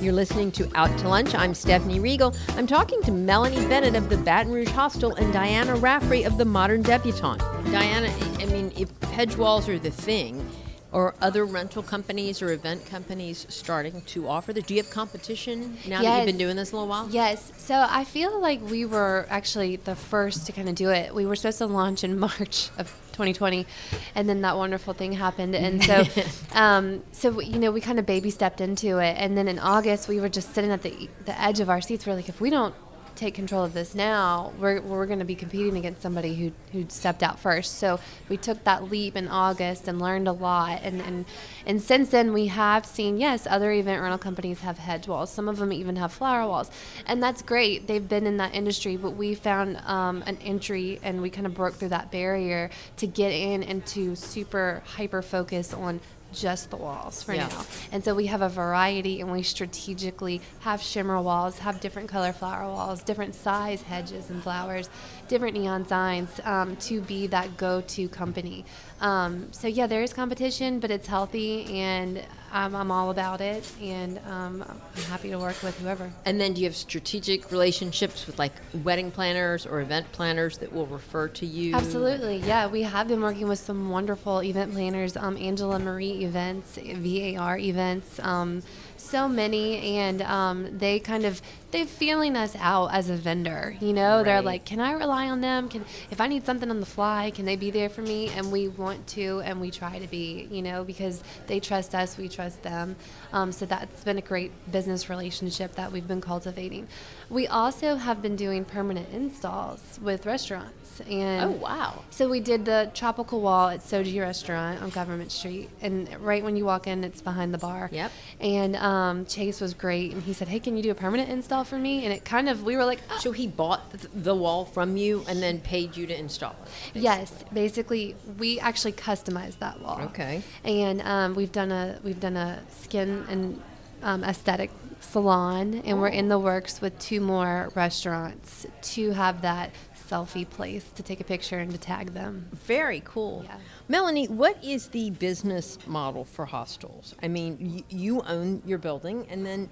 You're 0.06 0.14
listening 0.14 0.52
to 0.52 0.70
Out 0.76 0.96
to 1.00 1.08
Lunch. 1.08 1.34
I'm 1.34 1.52
Stephanie 1.52 1.98
Riegel. 1.98 2.32
I'm 2.50 2.68
talking 2.68 3.02
to 3.02 3.10
Melanie 3.10 3.66
Bennett 3.66 3.96
of 3.96 4.08
the 4.08 4.16
Baton 4.16 4.52
Rouge 4.52 4.68
Hostel 4.68 5.16
and 5.16 5.32
Diana 5.32 5.74
Raffrey 5.74 6.22
of 6.22 6.38
the 6.38 6.44
Modern 6.44 6.82
Debutante. 6.82 7.40
Diana, 7.72 8.08
I 8.38 8.46
mean, 8.46 8.72
if 8.76 8.88
hedge 9.10 9.34
walls 9.36 9.68
are 9.68 9.80
the 9.80 9.90
thing, 9.90 10.48
or 10.92 11.14
other 11.20 11.44
rental 11.44 11.82
companies 11.82 12.40
or 12.40 12.52
event 12.52 12.86
companies 12.86 13.46
starting 13.48 14.00
to 14.02 14.28
offer 14.28 14.52
this? 14.52 14.64
Do 14.64 14.74
you 14.74 14.82
have 14.82 14.90
competition 14.90 15.76
now 15.86 16.00
that 16.00 16.18
you've 16.18 16.26
been 16.26 16.38
doing 16.38 16.56
this 16.56 16.72
a 16.72 16.76
little 16.76 16.88
while? 16.88 17.08
Yes. 17.10 17.52
So 17.56 17.74
I 17.74 18.04
feel 18.04 18.40
like 18.40 18.62
we 18.62 18.84
were 18.84 19.26
actually 19.28 19.76
the 19.76 19.96
first 19.96 20.46
to 20.46 20.52
kind 20.52 20.68
of 20.68 20.74
do 20.74 20.90
it. 20.90 21.14
We 21.14 21.26
were 21.26 21.36
supposed 21.36 21.58
to 21.58 21.66
launch 21.66 22.04
in 22.04 22.18
March 22.26 22.70
of 22.78 22.88
2020, 23.16 23.66
and 24.14 24.28
then 24.28 24.42
that 24.42 24.56
wonderful 24.56 24.94
thing 24.94 25.12
happened. 25.12 25.54
And 25.54 25.82
so, 25.82 26.04
um, 26.52 27.02
so 27.12 27.40
you 27.40 27.58
know, 27.58 27.70
we 27.70 27.80
kind 27.80 27.98
of 27.98 28.06
baby 28.06 28.30
stepped 28.30 28.60
into 28.60 28.98
it. 28.98 29.16
And 29.18 29.36
then 29.36 29.48
in 29.48 29.58
August, 29.58 30.08
we 30.08 30.20
were 30.20 30.28
just 30.28 30.54
sitting 30.54 30.70
at 30.70 30.82
the 30.82 31.08
the 31.24 31.40
edge 31.40 31.60
of 31.60 31.68
our 31.70 31.80
seats. 31.80 32.06
We're 32.06 32.14
like, 32.14 32.28
if 32.28 32.40
we 32.40 32.50
don't 32.50 32.74
take 33.16 33.34
control 33.34 33.64
of 33.64 33.74
this 33.74 33.94
now, 33.94 34.52
we're, 34.58 34.80
we're 34.80 35.06
going 35.06 35.18
to 35.18 35.24
be 35.24 35.34
competing 35.34 35.76
against 35.76 36.02
somebody 36.02 36.34
who, 36.34 36.52
who 36.72 36.86
stepped 36.88 37.22
out 37.22 37.38
first. 37.38 37.78
So 37.78 37.98
we 38.28 38.36
took 38.36 38.64
that 38.64 38.90
leap 38.90 39.16
in 39.16 39.28
August 39.28 39.88
and 39.88 40.00
learned 40.00 40.28
a 40.28 40.32
lot. 40.32 40.80
And, 40.82 41.00
and, 41.00 41.24
and 41.66 41.80
since 41.82 42.10
then, 42.10 42.32
we 42.32 42.46
have 42.46 42.86
seen, 42.86 43.18
yes, 43.18 43.46
other 43.48 43.72
event 43.72 44.02
rental 44.02 44.18
companies 44.18 44.60
have 44.60 44.78
hedge 44.78 45.08
walls. 45.08 45.30
Some 45.30 45.48
of 45.48 45.56
them 45.56 45.72
even 45.72 45.96
have 45.96 46.12
flower 46.12 46.46
walls. 46.46 46.70
And 47.06 47.22
that's 47.22 47.42
great. 47.42 47.86
They've 47.86 48.06
been 48.06 48.26
in 48.26 48.36
that 48.36 48.54
industry, 48.54 48.96
but 48.96 49.10
we 49.10 49.34
found 49.34 49.78
um, 49.78 50.22
an 50.26 50.38
entry 50.42 51.00
and 51.02 51.22
we 51.22 51.30
kind 51.30 51.46
of 51.46 51.54
broke 51.54 51.74
through 51.74 51.90
that 51.90 52.10
barrier 52.10 52.70
to 52.98 53.06
get 53.06 53.32
in 53.32 53.62
and 53.62 53.84
to 53.86 54.14
super 54.16 54.82
hyper 54.84 55.22
focus 55.22 55.72
on 55.72 56.00
just 56.32 56.70
the 56.70 56.76
walls 56.76 57.22
for 57.22 57.34
Yeah. 57.34 57.48
now. 57.48 57.64
And 57.92 58.04
so 58.04 58.14
we 58.14 58.26
have 58.26 58.42
a 58.42 58.48
variety 58.48 59.20
and 59.20 59.30
we 59.30 59.42
strategically 59.42 60.40
have 60.60 60.82
shimmer 60.82 61.20
walls, 61.20 61.58
have 61.60 61.80
different 61.80 62.08
color 62.08 62.32
flower 62.32 62.66
walls, 62.70 63.02
different 63.02 63.34
size 63.34 63.82
hedges 63.82 64.30
and 64.30 64.42
flowers, 64.42 64.88
different 65.28 65.56
neon 65.56 65.86
signs 65.86 66.40
um, 66.44 66.76
to 66.76 67.00
be 67.00 67.26
that 67.28 67.56
go 67.56 67.80
to 67.82 68.08
company. 68.08 68.64
Um, 69.00 69.52
so, 69.52 69.68
yeah, 69.68 69.86
there 69.86 70.02
is 70.02 70.12
competition, 70.12 70.80
but 70.80 70.90
it's 70.90 71.06
healthy. 71.06 71.64
And 71.66 72.22
I'm, 72.52 72.74
I'm 72.74 72.90
all 72.90 73.10
about 73.10 73.40
it, 73.40 73.70
and 73.82 74.18
um, 74.26 74.64
I'm 74.66 75.02
happy 75.04 75.30
to 75.30 75.38
work 75.38 75.62
with 75.62 75.78
whoever. 75.78 76.10
And 76.24 76.40
then 76.40 76.54
do 76.54 76.60
you 76.62 76.66
have 76.66 76.76
strategic 76.76 77.50
relationships 77.50 78.26
with 78.26 78.38
like 78.38 78.52
wedding 78.84 79.10
planners 79.10 79.66
or 79.66 79.80
event 79.80 80.10
planners 80.12 80.58
that 80.58 80.72
will 80.72 80.86
refer 80.86 81.28
to 81.28 81.46
you? 81.46 81.74
Absolutely, 81.74 82.38
yeah. 82.38 82.66
We 82.66 82.82
have 82.82 83.08
been 83.08 83.20
working 83.20 83.48
with 83.48 83.58
some 83.58 83.90
wonderful 83.90 84.42
event 84.42 84.72
planners, 84.72 85.16
um, 85.16 85.36
Angela 85.36 85.78
Marie 85.78 86.24
Events, 86.24 86.78
VAR 86.78 87.58
Events. 87.58 88.18
Um, 88.20 88.62
so 88.96 89.28
many, 89.28 89.98
and 89.98 90.22
um, 90.22 90.78
they 90.78 90.98
kind 90.98 91.24
of 91.24 91.40
they're 91.70 91.86
feeling 91.86 92.36
us 92.36 92.56
out 92.58 92.92
as 92.92 93.08
a 93.10 93.16
vendor. 93.16 93.76
You 93.80 93.92
know, 93.92 94.24
they're 94.24 94.42
like, 94.42 94.64
"Can 94.64 94.80
I 94.80 94.92
rely 94.92 95.15
on 95.24 95.40
them? 95.40 95.68
Can 95.68 95.84
if 96.10 96.20
I 96.20 96.26
need 96.26 96.44
something 96.44 96.70
on 96.70 96.80
the 96.80 96.86
fly, 96.86 97.32
can 97.34 97.44
they 97.44 97.56
be 97.56 97.70
there 97.70 97.88
for 97.88 98.02
me?" 98.02 98.28
And 98.36 98.52
we 98.52 98.68
want 98.68 99.06
to, 99.08 99.40
and 99.44 99.60
we 99.60 99.70
try 99.70 99.98
to 99.98 100.06
be. 100.06 100.48
You 100.50 100.62
know, 100.62 100.84
because 100.84 101.22
they 101.46 101.60
trust 101.60 101.94
us, 101.94 102.16
we 102.16 102.28
trust 102.28 102.62
them. 102.62 102.96
Um, 103.32 103.52
so 103.52 103.66
that's 103.66 104.04
been 104.04 104.18
a 104.18 104.28
great 104.32 104.52
business 104.70 105.08
relationship 105.08 105.74
that 105.74 105.90
we've 105.92 106.06
been 106.06 106.20
cultivating. 106.20 106.88
We 107.28 107.46
also 107.46 107.96
have 107.96 108.22
been 108.22 108.36
doing 108.36 108.64
permanent 108.64 109.08
installs 109.12 109.98
with 110.02 110.26
restaurants, 110.26 110.85
and 111.00 111.44
Oh 111.44 111.50
wow. 111.50 112.02
so 112.10 112.28
we 112.28 112.40
did 112.40 112.64
the 112.64 112.90
tropical 112.94 113.40
wall 113.40 113.68
at 113.68 113.80
Soji 113.80 114.20
Restaurant 114.20 114.82
on 114.82 114.90
Government 114.90 115.30
Street, 115.32 115.70
and 115.80 116.08
right 116.20 116.42
when 116.42 116.56
you 116.56 116.64
walk 116.64 116.86
in, 116.86 117.04
it's 117.04 117.20
behind 117.20 117.52
the 117.54 117.58
bar. 117.58 117.88
Yep. 117.92 118.12
And 118.40 118.76
um, 118.76 119.26
Chase 119.26 119.60
was 119.60 119.74
great, 119.74 120.12
and 120.12 120.22
he 120.22 120.32
said, 120.32 120.48
"Hey, 120.48 120.60
can 120.60 120.76
you 120.76 120.82
do 120.82 120.90
a 120.90 120.94
permanent 120.94 121.30
install 121.30 121.64
for 121.64 121.78
me?" 121.78 122.04
And 122.04 122.12
it 122.12 122.24
kind 122.24 122.48
of 122.48 122.62
we 122.62 122.76
were 122.76 122.84
like, 122.84 123.00
oh. 123.10 123.18
So 123.18 123.32
he 123.32 123.46
bought 123.46 123.82
the 124.14 124.34
wall 124.34 124.64
from 124.64 124.96
you 124.96 125.24
and 125.28 125.42
then 125.42 125.60
paid 125.60 125.96
you 125.96 126.06
to 126.06 126.18
install 126.18 126.52
it. 126.94 127.00
Yes, 127.00 127.32
basically, 127.52 128.14
we 128.38 128.58
actually 128.60 128.92
customized 128.92 129.58
that 129.60 129.80
wall. 129.80 130.00
Okay. 130.04 130.42
And 130.64 131.02
um, 131.02 131.34
we've 131.34 131.52
done 131.52 131.72
a 131.72 131.98
we've 132.02 132.20
done 132.20 132.36
a 132.36 132.62
skin 132.70 133.24
and 133.28 133.62
um, 134.02 134.24
aesthetic 134.24 134.70
salon, 135.00 135.82
and 135.84 136.00
we're 136.00 136.08
in 136.08 136.28
the 136.28 136.38
works 136.38 136.80
with 136.80 136.98
two 136.98 137.20
more 137.20 137.70
restaurants 137.74 138.66
to 138.82 139.12
have 139.12 139.42
that 139.42 139.70
selfie 140.10 140.48
place 140.48 140.84
to 140.94 141.02
take 141.02 141.20
a 141.20 141.24
picture 141.24 141.58
and 141.58 141.70
to 141.72 141.78
tag 141.78 142.14
them. 142.14 142.48
Very 142.52 143.02
cool. 143.04 143.42
Yeah. 143.44 143.56
Melanie, 143.88 144.26
what 144.26 144.62
is 144.64 144.88
the 144.88 145.10
business 145.10 145.78
model 145.86 146.24
for 146.24 146.46
hostels? 146.46 147.14
I 147.22 147.28
mean, 147.28 147.58
y- 147.60 147.84
you 147.88 148.22
own 148.22 148.62
your 148.66 148.78
building, 148.78 149.26
and 149.30 149.44
then, 149.44 149.68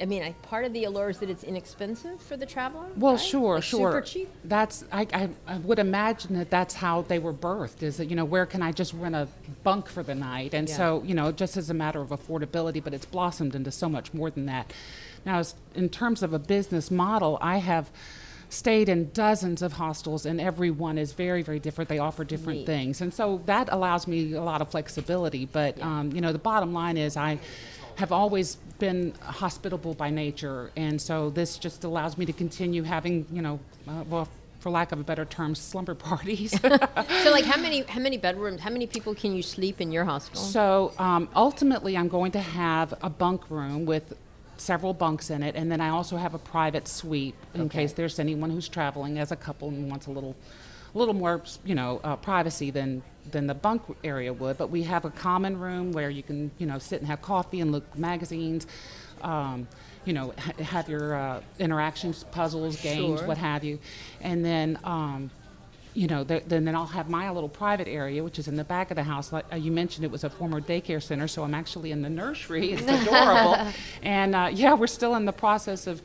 I 0.00 0.06
mean, 0.06 0.22
I, 0.22 0.32
part 0.42 0.64
of 0.64 0.72
the 0.72 0.84
allure 0.84 1.10
is 1.10 1.18
that 1.18 1.28
it's 1.30 1.44
inexpensive 1.44 2.20
for 2.22 2.36
the 2.36 2.46
traveler. 2.46 2.86
Well, 2.96 3.12
right? 3.14 3.20
sure, 3.20 3.54
Like 3.56 3.64
sure. 3.64 3.90
Super 3.92 4.00
cheap. 4.00 4.28
That's 4.44 4.84
I, 4.90 5.06
I, 5.12 5.28
I 5.46 5.58
would 5.58 5.78
imagine 5.78 6.38
that 6.38 6.48
that's 6.50 6.74
how 6.74 7.02
they 7.02 7.18
were 7.18 7.34
birthed. 7.34 7.82
Is 7.82 7.98
that 7.98 8.06
you 8.06 8.16
know 8.16 8.24
where 8.24 8.46
can 8.46 8.62
I 8.62 8.72
just 8.72 8.92
rent 8.94 9.14
a 9.14 9.28
bunk 9.62 9.88
for 9.88 10.02
the 10.02 10.14
night? 10.14 10.54
And 10.54 10.68
Yeah. 10.68 10.76
so 10.76 11.02
you 11.04 11.14
know 11.14 11.32
just 11.32 11.56
as 11.58 11.68
a 11.70 11.74
matter 11.74 12.00
of 12.00 12.08
affordability, 12.10 12.82
but 12.82 12.94
it's 12.94 13.04
blossomed 13.06 13.54
into 13.54 13.70
so 13.70 13.88
much 13.88 14.14
more 14.14 14.30
than 14.30 14.46
that. 14.46 14.72
Now, 15.26 15.42
in 15.74 15.90
terms 15.90 16.22
of 16.22 16.32
a 16.32 16.38
business 16.38 16.90
model, 16.90 17.36
I 17.42 17.58
have 17.58 17.90
stayed 18.50 18.88
in 18.88 19.10
dozens 19.12 19.62
of 19.62 19.72
hostels, 19.72 20.26
and 20.26 20.40
every 20.40 20.70
one 20.70 20.98
is 20.98 21.12
very, 21.12 21.40
very 21.42 21.60
different. 21.60 21.88
They 21.88 21.98
offer 21.98 22.24
different 22.24 22.60
Neat. 22.60 22.66
things, 22.66 23.00
and 23.00 23.14
so 23.14 23.40
that 23.46 23.68
allows 23.70 24.06
me 24.06 24.34
a 24.34 24.42
lot 24.42 24.60
of 24.60 24.70
flexibility. 24.70 25.46
But 25.46 25.80
um, 25.80 26.12
you 26.12 26.20
know, 26.20 26.32
the 26.32 26.38
bottom 26.38 26.72
line 26.72 26.96
is 26.96 27.16
I 27.16 27.38
have 27.96 28.12
always 28.12 28.56
been 28.78 29.14
hospitable 29.22 29.94
by 29.94 30.10
nature, 30.10 30.70
and 30.76 31.00
so 31.00 31.30
this 31.30 31.58
just 31.58 31.84
allows 31.84 32.18
me 32.18 32.26
to 32.26 32.32
continue 32.32 32.82
having, 32.82 33.26
you 33.32 33.40
know, 33.40 33.60
uh, 33.88 34.04
well, 34.08 34.28
for 34.58 34.70
lack 34.70 34.92
of 34.92 35.00
a 35.00 35.04
better 35.04 35.24
term, 35.24 35.54
slumber 35.54 35.94
parties. 36.10 36.58
So, 37.22 37.30
like, 37.30 37.44
how 37.44 37.60
many 37.60 37.82
how 37.82 38.00
many 38.00 38.16
bedrooms? 38.16 38.60
How 38.60 38.70
many 38.70 38.86
people 38.86 39.14
can 39.14 39.34
you 39.34 39.42
sleep 39.42 39.80
in 39.80 39.92
your 39.92 40.04
hostel? 40.04 40.40
so 40.40 40.92
um, 40.98 41.28
ultimately, 41.36 41.96
I'm 41.96 42.08
going 42.08 42.32
to 42.32 42.40
have 42.40 42.94
a 43.02 43.10
bunk 43.10 43.50
room 43.50 43.84
with 43.86 44.14
several 44.60 44.92
bunks 44.94 45.30
in 45.30 45.42
it, 45.42 45.56
and 45.56 45.72
then 45.72 45.80
I 45.80 45.88
also 45.88 46.16
have 46.16 46.34
a 46.34 46.38
private 46.38 46.86
suite 46.86 47.34
in 47.54 47.62
Okay. 47.62 47.80
case 47.80 47.92
there's 47.94 48.18
anyone 48.18 48.50
who's 48.50 48.68
traveling 48.68 49.18
as 49.18 49.32
a 49.32 49.36
couple 49.36 49.68
and 49.68 49.88
wants 49.90 50.06
a 50.06 50.10
little, 50.10 50.36
a 50.94 50.98
little 50.98 51.14
more, 51.14 51.42
you 51.64 51.74
know, 51.74 52.00
uh, 52.04 52.16
privacy 52.16 52.70
than 52.70 53.02
than 53.30 53.46
the 53.46 53.54
bunk 53.54 53.82
area 54.02 54.32
would. 54.32 54.56
But 54.58 54.70
we 54.70 54.82
have 54.84 55.04
a 55.04 55.10
common 55.10 55.58
room 55.58 55.92
where 55.92 56.10
you 56.10 56.22
can, 56.22 56.50
you 56.58 56.66
know, 56.66 56.78
sit 56.78 57.00
and 57.00 57.06
have 57.08 57.20
coffee 57.22 57.60
and 57.60 57.70
look 57.72 57.84
at 57.92 57.98
magazines. 57.98 58.66
Um, 59.22 59.66
you 60.06 60.14
know, 60.14 60.32
ha- 60.38 60.62
have 60.62 60.88
your 60.88 61.14
uh, 61.14 61.40
interactions, 61.58 62.24
puzzles, 62.30 62.80
games, 62.80 63.18
Sure. 63.20 63.28
what 63.28 63.36
have 63.36 63.62
you, 63.64 63.78
and 64.22 64.42
then 64.44 64.78
um, 64.84 65.30
you 65.94 66.06
know, 66.06 66.24
th- 66.24 66.44
then 66.46 66.64
then 66.64 66.74
I'll 66.74 66.86
have 66.86 67.08
my 67.08 67.30
little 67.30 67.48
private 67.48 67.88
area, 67.88 68.22
which 68.22 68.38
is 68.38 68.48
in 68.48 68.56
the 68.56 68.64
back 68.64 68.90
of 68.90 68.96
the 68.96 69.02
house. 69.02 69.32
Like 69.32 69.46
uh, 69.52 69.56
you 69.56 69.72
mentioned, 69.72 70.04
it 70.04 70.10
was 70.10 70.24
a 70.24 70.30
former 70.30 70.60
daycare 70.60 71.02
center, 71.02 71.28
so 71.28 71.42
I'm 71.42 71.54
actually 71.54 71.90
in 71.90 72.02
the 72.02 72.10
nursery. 72.10 72.72
It's 72.80 72.82
adorable, 72.82 73.56
and 74.02 74.34
uh, 74.34 74.50
yeah, 74.52 74.74
we're 74.74 74.86
still 74.86 75.14
in 75.16 75.24
the 75.24 75.32
process 75.32 75.86
of 75.86 76.00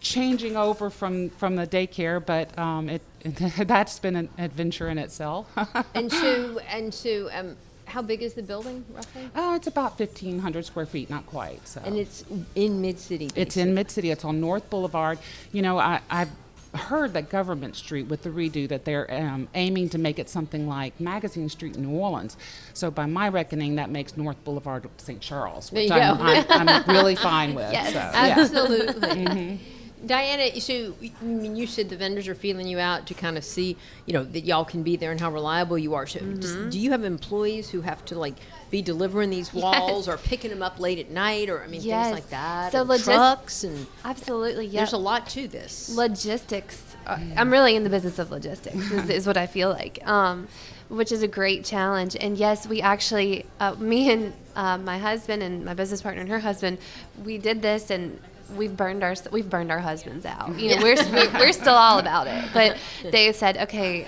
changing 0.00 0.56
over 0.56 0.90
from 0.90 1.30
from 1.30 1.56
the 1.56 1.66
daycare, 1.66 2.24
but 2.24 2.56
um, 2.58 2.88
it 2.88 3.02
that's 3.66 3.98
been 3.98 4.16
an 4.16 4.28
adventure 4.38 4.88
in 4.88 4.98
itself. 4.98 5.50
and 5.94 6.12
so 6.12 6.58
and 6.68 6.92
so, 6.92 7.28
um, 7.32 7.56
how 7.86 8.02
big 8.02 8.22
is 8.22 8.34
the 8.34 8.42
building 8.42 8.84
roughly? 8.94 9.28
oh, 9.34 9.54
it's 9.54 9.66
about 9.66 9.98
1,500 9.98 10.64
square 10.64 10.86
feet, 10.86 11.10
not 11.10 11.26
quite. 11.26 11.66
So. 11.66 11.80
And 11.84 11.96
it's 11.96 12.24
in 12.54 12.80
Mid 12.80 12.98
City. 12.98 13.30
It's 13.34 13.56
in 13.56 13.74
Mid 13.74 13.90
City. 13.90 14.10
It's 14.10 14.24
on 14.24 14.40
North 14.40 14.68
Boulevard. 14.70 15.18
You 15.52 15.62
know, 15.62 15.78
I, 15.78 16.00
I've 16.10 16.30
heard 16.74 17.12
that 17.14 17.30
Government 17.30 17.76
Street 17.76 18.08
with 18.08 18.22
the 18.22 18.30
redo 18.30 18.68
that 18.68 18.84
they're 18.84 19.12
um, 19.12 19.48
aiming 19.54 19.88
to 19.90 19.98
make 19.98 20.18
it 20.18 20.28
something 20.28 20.68
like 20.68 20.98
Magazine 21.00 21.48
Street 21.48 21.76
in 21.76 21.82
New 21.82 21.96
Orleans. 21.98 22.36
So 22.72 22.90
by 22.90 23.06
my 23.06 23.28
reckoning, 23.28 23.76
that 23.76 23.90
makes 23.90 24.16
North 24.16 24.42
Boulevard 24.44 24.88
St. 24.96 25.20
Charles, 25.20 25.70
which 25.72 25.90
I'm. 25.90 26.20
I'm, 26.20 26.68
I'm 26.68 26.94
really 26.94 27.16
fine 27.16 27.54
with. 27.54 27.72
Yes, 27.72 27.92
so, 27.92 27.98
yeah. 27.98 28.34
Absolutely. 28.38 29.60
Diana, 30.06 30.60
so 30.60 30.94
I 31.02 31.24
mean, 31.24 31.56
you 31.56 31.66
said 31.66 31.88
the 31.88 31.96
vendors 31.96 32.28
are 32.28 32.34
feeling 32.34 32.66
you 32.66 32.78
out 32.78 33.06
to 33.08 33.14
kind 33.14 33.36
of 33.38 33.44
see, 33.44 33.76
you 34.06 34.12
know, 34.12 34.24
that 34.24 34.40
y'all 34.44 34.64
can 34.64 34.82
be 34.82 34.96
there 34.96 35.10
and 35.10 35.20
how 35.20 35.30
reliable 35.30 35.78
you 35.78 35.94
are. 35.94 36.06
So, 36.06 36.20
does- 36.20 36.56
do 36.72 36.78
you 36.78 36.90
have 36.90 37.04
employees 37.04 37.70
who 37.70 37.80
have 37.82 38.04
to 38.06 38.18
like 38.18 38.34
be 38.70 38.82
delivering 38.82 39.30
these 39.30 39.52
walls 39.54 40.08
or 40.08 40.16
picking 40.16 40.50
them 40.50 40.62
up 40.62 40.78
late 40.80 40.98
at 40.98 41.10
night, 41.10 41.48
or 41.48 41.62
I 41.62 41.66
mean 41.68 41.80
Yes. 41.82 42.06
things 42.06 42.14
like 42.20 42.30
that? 42.30 42.72
So 42.72 42.80
and 42.82 42.90
logis- 42.90 43.04
trucks 43.04 43.64
and 43.64 43.86
Absolutely, 44.04 44.66
yeah. 44.66 44.80
there's 44.80 44.92
a 44.92 44.98
lot 44.98 45.28
to 45.30 45.48
this. 45.48 45.94
logistics. 45.94 46.82
Uh, 47.06 47.18
I'm 47.36 47.50
really 47.50 47.76
in 47.76 47.84
the 47.84 47.90
business 47.90 48.18
of 48.18 48.30
logistics, 48.30 48.90
is, 48.90 49.10
is 49.10 49.26
what 49.26 49.36
I 49.36 49.46
feel 49.46 49.68
like, 49.68 50.06
um, 50.08 50.48
which 50.88 51.12
is 51.12 51.22
a 51.22 51.28
great 51.28 51.64
challenge. 51.64 52.16
And 52.18 52.38
yes, 52.38 52.66
we 52.66 52.80
actually, 52.80 53.44
uh, 53.60 53.74
me 53.74 54.10
and 54.10 54.32
uh, 54.56 54.78
my 54.78 54.96
husband 54.98 55.42
and 55.42 55.64
my 55.66 55.74
business 55.74 56.00
partner 56.00 56.22
and 56.22 56.30
her 56.30 56.40
husband, 56.40 56.78
we 57.24 57.38
did 57.38 57.62
this 57.62 57.90
and. 57.90 58.18
We've 58.54 58.76
burned 58.76 59.02
our 59.02 59.14
we've 59.32 59.48
burned 59.48 59.70
our 59.72 59.78
husbands 59.80 60.26
out. 60.26 60.58
You 60.58 60.76
know, 60.76 60.82
we're, 60.82 60.96
we're 61.32 61.52
still 61.52 61.74
all 61.74 61.98
about 61.98 62.26
it. 62.26 62.44
But 62.52 62.76
they 63.10 63.32
said, 63.32 63.56
okay, 63.56 64.06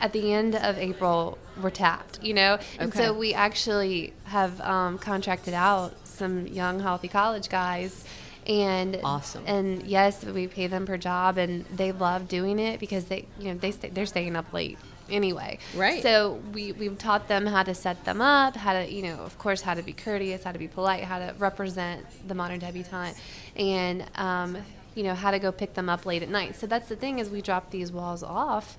at 0.00 0.12
the 0.12 0.32
end 0.32 0.54
of 0.56 0.78
April, 0.78 1.38
we're 1.62 1.70
tapped. 1.70 2.22
You 2.22 2.34
know, 2.34 2.58
and 2.78 2.90
Okay. 2.92 3.04
so 3.06 3.12
we 3.12 3.34
actually 3.34 4.12
have 4.24 4.60
um, 4.60 4.98
contracted 4.98 5.54
out 5.54 5.94
some 6.06 6.46
young, 6.46 6.80
healthy 6.80 7.08
college 7.08 7.48
guys, 7.48 8.04
and 8.46 8.98
Awesome. 9.04 9.42
and 9.46 9.82
yes, 9.84 10.24
we 10.24 10.46
pay 10.46 10.66
them 10.66 10.86
per 10.86 10.96
job, 10.96 11.38
and 11.38 11.64
they 11.66 11.92
love 11.92 12.28
doing 12.28 12.58
it 12.58 12.78
because 12.80 13.06
they, 13.06 13.26
you 13.38 13.52
know, 13.52 13.58
they 13.58 13.70
stay, 13.70 13.88
they're 13.90 14.06
staying 14.06 14.36
up 14.36 14.52
late 14.52 14.78
anyway. 15.10 15.58
Right. 15.74 16.02
So 16.02 16.40
we 16.52 16.72
we've 16.72 16.96
taught 16.98 17.28
them 17.28 17.46
how 17.46 17.62
to 17.62 17.74
set 17.74 18.04
them 18.04 18.20
up, 18.20 18.56
how 18.56 18.72
to, 18.74 18.90
you 18.90 19.02
know, 19.02 19.16
of 19.20 19.38
course, 19.38 19.60
how 19.60 19.74
to 19.74 19.82
be 19.82 19.92
courteous, 19.92 20.44
how 20.44 20.52
to 20.52 20.58
be 20.58 20.68
polite, 20.68 21.04
how 21.04 21.18
to 21.18 21.34
represent 21.38 22.06
the 22.26 22.34
modern 22.34 22.60
debutante, 22.60 23.16
and 23.56 24.04
um, 24.16 24.56
you 24.94 25.02
know, 25.02 25.14
how 25.14 25.30
to 25.30 25.38
go 25.38 25.52
pick 25.52 25.74
them 25.74 25.88
up 25.88 26.06
late 26.06 26.22
at 26.22 26.28
night. 26.28 26.56
So 26.56 26.66
that's 26.66 26.88
the 26.88 26.96
thing 26.96 27.18
is 27.18 27.28
we 27.28 27.42
drop 27.42 27.70
these 27.70 27.92
walls 27.92 28.22
off. 28.22 28.76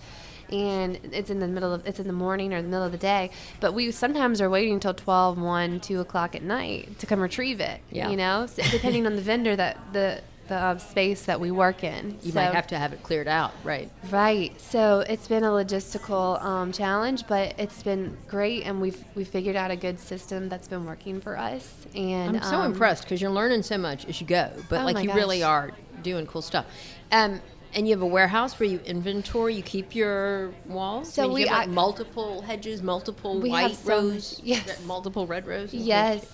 And 0.51 0.99
it's 1.11 1.31
in 1.31 1.39
the 1.39 1.47
middle 1.47 1.73
of 1.73 1.87
it's 1.87 1.99
in 1.99 2.05
the 2.05 2.13
morning 2.13 2.53
or 2.53 2.61
the 2.61 2.67
middle 2.67 2.85
of 2.85 2.91
the 2.91 2.99
day, 2.99 3.31
but 3.59 3.73
we 3.73 3.89
sometimes 3.89 4.39
are 4.41 4.49
waiting 4.49 4.75
until 4.75 4.93
12, 4.93 5.41
1, 5.41 5.79
2 5.79 5.99
o'clock 6.01 6.35
at 6.35 6.43
night 6.43 6.99
to 6.99 7.07
come 7.07 7.19
retrieve 7.19 7.59
it. 7.59 7.81
Yeah. 7.89 8.11
You 8.11 8.15
know, 8.15 8.45
so 8.45 8.61
depending 8.69 9.07
on 9.07 9.15
the 9.15 9.23
vendor 9.23 9.55
that 9.55 9.79
the 9.91 10.21
the 10.47 10.55
uh, 10.55 10.77
space 10.77 11.23
that 11.25 11.39
we 11.39 11.51
work 11.51 11.83
in. 11.83 12.17
you 12.21 12.31
So- 12.31 12.35
might 12.35 12.53
have 12.53 12.67
to 12.67 12.77
have 12.77 12.93
it 12.93 13.01
cleared 13.03 13.27
out, 13.27 13.51
right? 13.63 13.89
Right. 14.11 14.59
So 14.61 14.99
it's 15.07 15.27
been 15.27 15.43
a 15.43 15.49
logistical 15.49 16.41
um, 16.43 16.71
challenge, 16.71 17.25
but 17.27 17.55
it's 17.59 17.81
been 17.83 18.17
great, 18.27 18.63
and 18.63 18.79
we've 18.81 19.03
we 19.15 19.23
figured 19.23 19.55
out 19.55 19.71
a 19.71 19.75
good 19.75 19.99
system 19.99 20.49
that's 20.49 20.67
been 20.67 20.85
working 20.85 21.19
for 21.21 21.37
us. 21.37 21.85
And 21.95 22.37
I'm 22.37 22.43
so 22.43 22.57
um, 22.57 22.71
impressed 22.71 23.03
because 23.03 23.21
you're 23.21 23.31
learning 23.31 23.63
so 23.63 23.77
much 23.77 24.05
as 24.05 24.21
you 24.21 24.27
go, 24.27 24.51
but 24.69 24.81
Oh 24.81 24.85
like 24.85 25.03
you 25.03 25.13
really 25.13 25.43
are 25.43 25.71
doing 26.03 26.25
cool 26.27 26.41
stuff. 26.41 26.65
Um, 27.11 27.41
and 27.73 27.85
you 27.87 27.93
have 27.93 28.01
a 28.01 28.05
warehouse 28.07 28.57
where 28.57 28.69
you 28.69 28.79
inventory, 28.85 29.53
you 29.55 29.61
keep 29.63 29.95
your 29.95 30.51
walls. 30.65 31.11
So 31.13 31.23
I 31.23 31.25
mean, 31.25 31.33
we 31.33 31.41
you 31.41 31.47
have 31.47 31.57
like 31.57 31.67
ac- 31.67 31.75
multiple 31.75 32.41
hedges, 32.41 32.81
multiple 32.81 33.41
white 33.41 33.75
so 33.75 34.01
much- 34.01 34.13
rose, 34.13 34.41
yes. 34.43 34.81
multiple 34.85 35.27
red 35.27 35.45
roses. 35.45 35.73
Yes. 35.73 36.25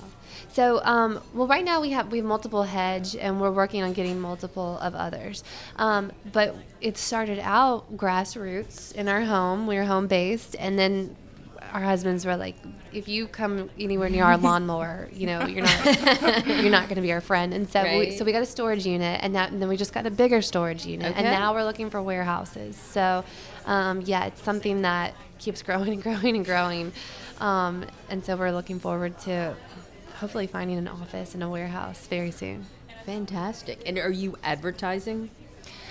So, 0.50 0.84
um, 0.84 1.22
well, 1.34 1.48
right 1.48 1.64
now 1.64 1.82
we 1.82 1.92
have 1.92 2.12
we 2.12 2.20
have 2.20 2.28
multiple 2.28 2.64
hedge, 2.64 3.16
and 3.16 3.40
we're 3.40 3.52
working 3.52 3.84
on 3.84 3.94
getting 3.94 4.20
multiple 4.20 4.78
of 4.80 4.96
others. 4.96 5.44
Um, 5.78 6.12
but 6.32 6.56
it 6.82 6.98
started 6.98 7.40
out 7.40 7.96
grassroots 7.98 8.94
in 8.94 9.08
our 9.08 9.22
home. 9.22 9.68
We 9.68 9.76
were 9.76 9.84
home 9.86 10.08
based, 10.08 10.56
and 10.60 10.78
then 10.78 11.16
our 11.74 11.82
husbands 11.82 12.26
were 12.26 12.36
like, 12.36 12.56
if 12.92 13.08
you 13.08 13.28
come 13.28 13.70
anywhere 13.80 14.10
near 14.10 14.26
our 14.26 14.38
lawnmower, 14.50 15.10
you 15.14 15.26
know, 15.28 15.46
you're 15.46 15.64
not 15.64 15.86
you're 16.46 16.70
not 16.70 16.84
going 16.86 16.96
to 16.96 17.02
be 17.02 17.12
our 17.12 17.22
friend. 17.22 17.54
And 17.54 17.70
so 17.70 17.84
we, 17.84 18.12
so 18.12 18.26
we 18.26 18.32
got 18.32 18.42
a 18.42 18.46
storage 18.46 18.86
unit, 18.86 19.20
and, 19.24 19.36
that, 19.36 19.52
and 19.52 19.62
then 19.62 19.70
we 19.70 19.78
just 19.78 19.94
got 19.94 20.06
a 20.06 20.12
bigger 20.12 20.42
storage 20.42 20.86
unit, 20.86 21.14
and 21.16 21.26
now 21.26 21.54
we're 21.54 21.64
looking 21.64 21.90
for 21.90 22.02
warehouses. 22.02 22.76
So 22.76 23.24
um, 23.66 24.02
yeah, 24.02 24.26
it's 24.26 24.42
something 24.42 24.82
that 24.82 25.14
keeps 25.40 25.62
growing 25.68 25.94
and 25.94 26.04
growing 26.04 26.36
and 26.36 26.46
growing, 26.46 26.92
um, 27.40 27.86
and 28.10 28.24
so 28.24 28.36
we're 28.36 28.52
looking 28.52 28.80
forward 28.80 29.18
to 29.20 29.56
hopefully 30.22 30.48
finding 30.48 30.78
an 30.78 30.88
office 30.88 31.34
and 31.34 31.44
a 31.44 31.50
warehouse 31.50 32.06
very 32.08 32.32
soon. 32.32 32.66
Fantastic. 33.06 33.82
And 33.88 33.98
are 33.98 34.12
you 34.12 34.38
advertising? 34.44 35.32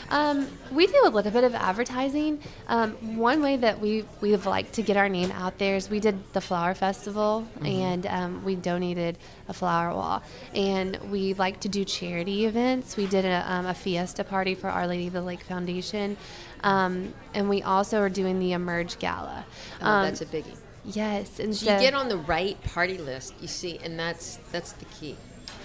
Um, 0.09 0.49
we 0.73 0.87
do 0.87 1.03
a 1.05 1.11
little 1.11 1.31
bit 1.31 1.45
of 1.45 1.55
advertising. 1.55 2.41
Um, 2.69 3.17
one 3.17 3.43
way 3.43 3.57
that 3.57 3.81
we 3.81 4.05
we've 4.21 4.47
liked 4.47 4.73
to 4.75 4.83
get 4.83 4.97
our 4.97 5.09
name 5.09 5.31
out 5.33 5.59
there 5.59 5.77
is 5.77 5.89
we 5.91 6.01
did 6.01 6.33
the 6.33 6.41
flower 6.41 6.75
festival 6.75 7.47
and 7.65 8.07
um, 8.07 8.45
we 8.45 8.57
donated 8.57 9.19
a 9.49 9.53
flower 9.53 9.95
wall. 9.95 10.23
And 10.55 10.97
we 11.11 11.35
like 11.35 11.61
to 11.61 11.69
do 11.69 11.85
charity 11.85 12.47
events. 12.47 12.97
We 12.97 13.07
did 13.07 13.25
a, 13.25 13.45
um, 13.53 13.67
a 13.67 13.75
fiesta 13.75 14.25
party 14.25 14.55
for 14.55 14.69
Our 14.69 14.87
Lady 14.87 15.09
of 15.09 15.13
the 15.13 15.23
Lake 15.23 15.43
Foundation, 15.43 16.17
um, 16.65 17.15
and 17.35 17.49
we 17.49 17.63
also 17.63 18.01
are 18.01 18.09
doing 18.09 18.39
the 18.41 18.53
Emerge 18.53 18.99
Gala. 18.99 19.45
Oh, 19.81 19.87
Um, 19.87 20.05
that's 20.07 20.23
a 20.23 20.27
biggie. 20.27 20.57
Yes, 20.93 21.39
and 21.39 21.55
So 21.55 21.67
so 21.67 21.75
you 21.75 21.81
get 21.81 21.95
on 21.95 22.09
the 22.09 22.19
right 22.19 22.61
party 22.65 22.99
list, 22.99 23.35
you 23.41 23.49
see, 23.49 23.79
and 23.83 23.99
that's 23.99 24.39
that's 24.53 24.73
the 24.73 24.85
key. 24.87 25.17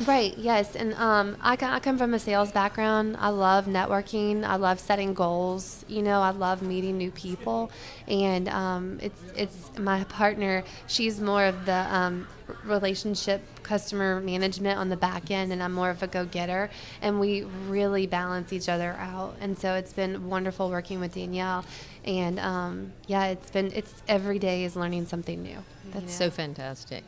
Right, 0.05 0.37
yes. 0.37 0.75
And 0.75 0.93
um, 0.95 1.37
I, 1.41 1.53
I 1.53 1.79
come 1.79 1.97
from 1.97 2.13
a 2.13 2.19
sales 2.19 2.51
background. 2.51 3.15
I 3.17 3.29
love 3.29 3.65
networking. 3.65 4.43
I 4.43 4.57
love 4.57 4.79
setting 4.79 5.13
goals. 5.13 5.85
You 5.87 6.01
know, 6.01 6.21
I 6.21 6.31
love 6.31 6.61
meeting 6.61 6.97
new 6.97 7.11
people. 7.11 7.71
And 8.07 8.49
um, 8.49 8.99
it's, 9.01 9.21
it's 9.37 9.71
my 9.79 10.03
partner, 10.05 10.65
she's 10.87 11.21
more 11.21 11.45
of 11.45 11.65
the 11.65 11.87
um, 11.95 12.27
relationship 12.63 13.41
customer 13.63 14.19
management 14.19 14.77
on 14.79 14.89
the 14.89 14.97
back 14.97 15.31
end, 15.31 15.51
and 15.51 15.61
I'm 15.63 15.73
more 15.73 15.89
of 15.89 16.03
a 16.03 16.07
go 16.07 16.25
getter. 16.25 16.69
And 17.01 17.19
we 17.19 17.43
really 17.67 18.07
balance 18.07 18.53
each 18.53 18.69
other 18.69 18.93
out. 18.99 19.35
And 19.41 19.57
so 19.57 19.73
it's 19.75 19.93
been 19.93 20.29
wonderful 20.29 20.69
working 20.69 20.99
with 20.99 21.13
Danielle. 21.15 21.65
And 22.03 22.39
um, 22.39 22.93
yeah, 23.07 23.27
it's 23.27 23.49
been, 23.51 23.71
it's 23.73 23.93
every 24.07 24.39
day 24.39 24.63
is 24.63 24.75
learning 24.75 25.05
something 25.07 25.41
new. 25.41 25.57
That's 25.91 26.05
you 26.05 26.11
so 26.11 26.29
fantastic. 26.29 27.03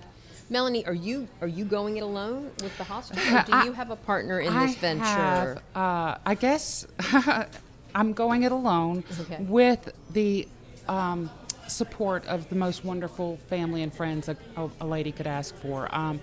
Melanie, 0.50 0.86
are 0.86 0.94
you 0.94 1.28
are 1.42 1.48
you 1.48 1.66
going 1.66 1.98
it 1.98 2.04
alone 2.04 2.52
with 2.64 2.78
the 2.78 2.86
hospital, 2.86 3.22
or 3.38 3.44
do 3.44 3.52
I- 3.52 3.66
you 3.66 3.74
have 3.74 3.92
a 3.92 3.98
partner 3.98 4.40
in 4.40 4.54
I 4.54 4.68
this 4.68 4.76
venture? 4.78 5.04
Have, 5.04 5.58
uh, 5.76 6.18
I 6.26 6.36
guess 6.40 6.88
I'm 7.96 8.14
going 8.14 8.44
it 8.44 8.52
alone 8.54 9.04
Okay. 9.22 9.38
with 9.44 9.92
the 10.12 10.48
um, 10.88 11.30
support 11.68 12.26
of 12.28 12.50
the 12.50 12.56
most 12.56 12.84
wonderful 12.84 13.38
family 13.48 13.84
and 13.84 13.94
friends 13.94 14.30
a, 14.30 14.38
a, 14.80 14.86
lady 14.86 15.12
could 15.12 15.28
ask 15.28 15.56
for. 15.56 15.94
Um, 15.94 16.20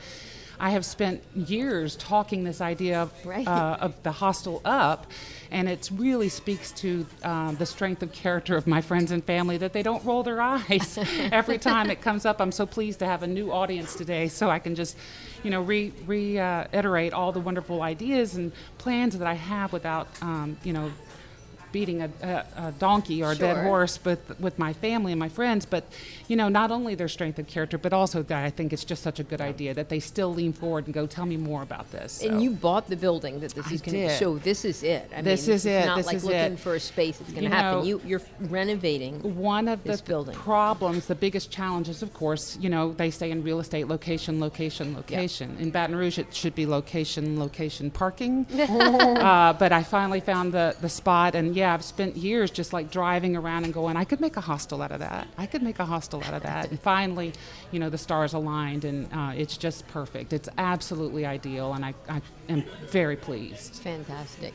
I 0.58 0.70
have 0.70 0.84
spent 0.84 1.22
years 1.34 1.96
talking 1.96 2.44
this 2.44 2.60
idea 2.60 3.02
of, 3.02 3.26
Right. 3.26 3.46
uh, 3.46 3.76
of 3.80 4.00
the 4.02 4.12
hostel 4.12 4.60
up, 4.64 5.10
and 5.50 5.68
it 5.68 5.90
really 5.92 6.28
speaks 6.28 6.70
to 6.72 7.06
um, 7.22 7.56
the 7.56 7.66
strength 7.66 8.02
of 8.02 8.12
character 8.12 8.56
of 8.56 8.66
my 8.66 8.80
friends 8.80 9.10
and 9.10 9.22
family 9.24 9.56
that 9.58 9.72
they 9.72 9.82
don't 9.82 10.04
roll 10.04 10.22
their 10.22 10.40
eyes 10.40 10.98
every 11.32 11.58
time 11.58 11.90
it 11.90 12.00
comes 12.00 12.24
up. 12.24 12.40
I'm 12.40 12.52
so 12.52 12.66
pleased 12.66 13.00
to 13.00 13.06
have 13.06 13.22
a 13.22 13.26
new 13.26 13.52
audience 13.52 13.94
today, 13.94 14.28
so 14.28 14.48
I 14.48 14.58
can 14.58 14.74
just, 14.74 14.96
you 15.42 15.50
know, 15.50 15.60
re, 15.60 15.92
reiterate 16.06 17.12
all 17.12 17.32
the 17.32 17.40
wonderful 17.40 17.82
ideas 17.82 18.36
and 18.36 18.52
plans 18.78 19.18
that 19.18 19.26
I 19.26 19.34
have 19.34 19.72
without, 19.72 20.08
um, 20.22 20.56
you 20.62 20.72
know, 20.72 20.92
beating 21.74 22.00
a, 22.02 22.10
a, 22.22 22.68
a 22.68 22.72
donkey 22.78 23.18
or 23.24 23.32
a 23.32 23.34
dead 23.34 23.58
horse 23.68 23.94
with 24.04 24.22
with 24.40 24.56
my 24.66 24.72
family 24.72 25.10
and 25.12 25.18
my 25.26 25.28
friends. 25.28 25.66
But 25.66 25.82
you 26.30 26.36
know, 26.40 26.48
not 26.48 26.70
only 26.70 26.94
their 26.94 27.08
strength 27.08 27.38
of 27.42 27.46
character, 27.54 27.76
but 27.86 27.92
also 27.92 28.22
that 28.22 28.44
I 28.48 28.50
think 28.56 28.72
it's 28.72 28.84
just 28.92 29.02
such 29.02 29.18
a 29.18 29.24
good 29.32 29.40
idea 29.52 29.74
that 29.74 29.88
they 29.88 30.00
still 30.00 30.32
lean 30.40 30.52
forward 30.52 30.84
and 30.86 30.94
go, 30.94 31.04
"Tell 31.06 31.26
me 31.34 31.36
more 31.36 31.62
about 31.70 31.86
this." 31.90 32.22
And 32.22 32.40
you 32.44 32.50
bought 32.68 32.86
the 32.88 32.96
building 33.06 33.34
that 33.40 33.52
this 33.58 33.66
I 33.66 33.74
is 33.74 33.82
going 33.82 34.08
to. 34.08 34.16
So 34.24 34.38
this 34.38 34.64
is 34.64 34.78
it. 34.96 35.10
I 35.16 35.20
This 35.22 35.46
mean, 35.48 35.56
is 35.56 35.66
it. 35.66 35.84
Not 35.86 35.96
This 35.98 36.06
like 36.10 36.16
is 36.16 36.24
looking 36.30 36.54
it. 36.58 36.64
for 36.66 36.72
a 36.74 36.80
space 36.92 37.16
that's 37.18 37.32
going 37.36 37.44
to 37.50 37.54
happen. 37.56 37.78
know- 37.80 37.84
you 37.90 37.96
you're 38.10 38.22
renovating. 38.58 39.14
one 39.56 39.66
of 39.74 39.78
the 39.90 39.96
building. 40.12 40.36
problems, 40.52 41.00
the 41.14 41.20
biggest 41.26 41.50
challenges, 41.58 41.98
of 42.06 42.10
course, 42.22 42.44
you 42.64 42.70
know, 42.74 42.84
they 43.02 43.10
say 43.20 43.28
in 43.34 43.38
real 43.50 43.60
estate, 43.64 43.86
location, 43.96 44.34
location, 44.48 44.86
location. 45.00 45.48
In 45.64 45.68
Baton 45.76 45.96
Rouge, 46.02 46.18
it 46.24 46.28
should 46.40 46.54
be 46.62 46.66
location, 46.78 47.24
location, 47.46 47.84
parking. 48.02 48.34
uh, 49.30 49.52
but 49.62 49.70
I 49.80 49.82
finally 49.96 50.20
found 50.30 50.46
the, 50.58 50.66
the 50.84 50.88
spot, 51.00 51.30
and 51.38 51.46
yeah, 51.62 51.63
I've 51.72 51.84
spent 51.84 52.16
years 52.16 52.50
just 52.50 52.72
like 52.72 52.90
driving 52.90 53.36
around 53.36 53.64
and 53.64 53.72
going, 53.72 53.96
I 53.96 54.04
could 54.04 54.20
make 54.20 54.36
a 54.36 54.40
hostel 54.40 54.82
out 54.82 54.92
of 54.92 55.00
that. 55.00 55.28
I 55.38 55.46
could 55.46 55.62
make 55.62 55.78
a 55.78 55.84
hostel 55.84 56.22
out 56.24 56.34
of 56.34 56.42
that. 56.50 56.70
and 56.70 56.80
finally, 56.80 57.32
you 57.70 57.78
know, 57.78 57.88
the 57.88 57.98
stars 57.98 58.32
aligned, 58.34 58.84
and 58.84 59.08
uh, 59.12 59.32
it's 59.36 59.56
just 59.56 59.86
perfect. 59.88 60.32
It's 60.32 60.48
absolutely 60.58 61.24
ideal, 61.26 61.72
and 61.74 61.84
I, 61.84 61.94
I 62.08 62.20
am 62.48 62.64
very 62.88 63.16
pleased. 63.16 63.70
It's 63.70 63.78
fantastic. 63.78 64.52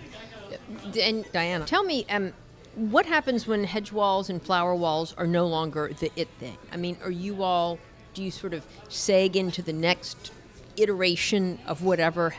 And 1.00 1.26
Diana, 1.32 1.66
tell 1.66 1.84
me, 1.84 2.06
um, 2.10 2.34
what 2.76 3.06
happens 3.06 3.46
when 3.48 3.64
hedge 3.64 3.92
walls 3.92 4.30
and 4.30 4.42
flower 4.42 4.74
walls 4.76 5.14
are 5.18 5.28
no 5.28 5.48
longer 5.48 5.92
the 6.00 6.12
it 6.16 6.28
thing? 6.40 6.58
I 6.72 6.78
mean, 6.78 6.98
are 7.04 7.12
you 7.12 7.44
all? 7.44 7.80
Do 8.14 8.24
you 8.24 8.32
sort 8.32 8.54
of 8.54 8.66
sag 8.90 9.36
into 9.36 9.62
the 9.62 9.74
next 9.74 10.32
iteration 10.78 11.60
of 11.68 11.84
whatever 11.84 12.34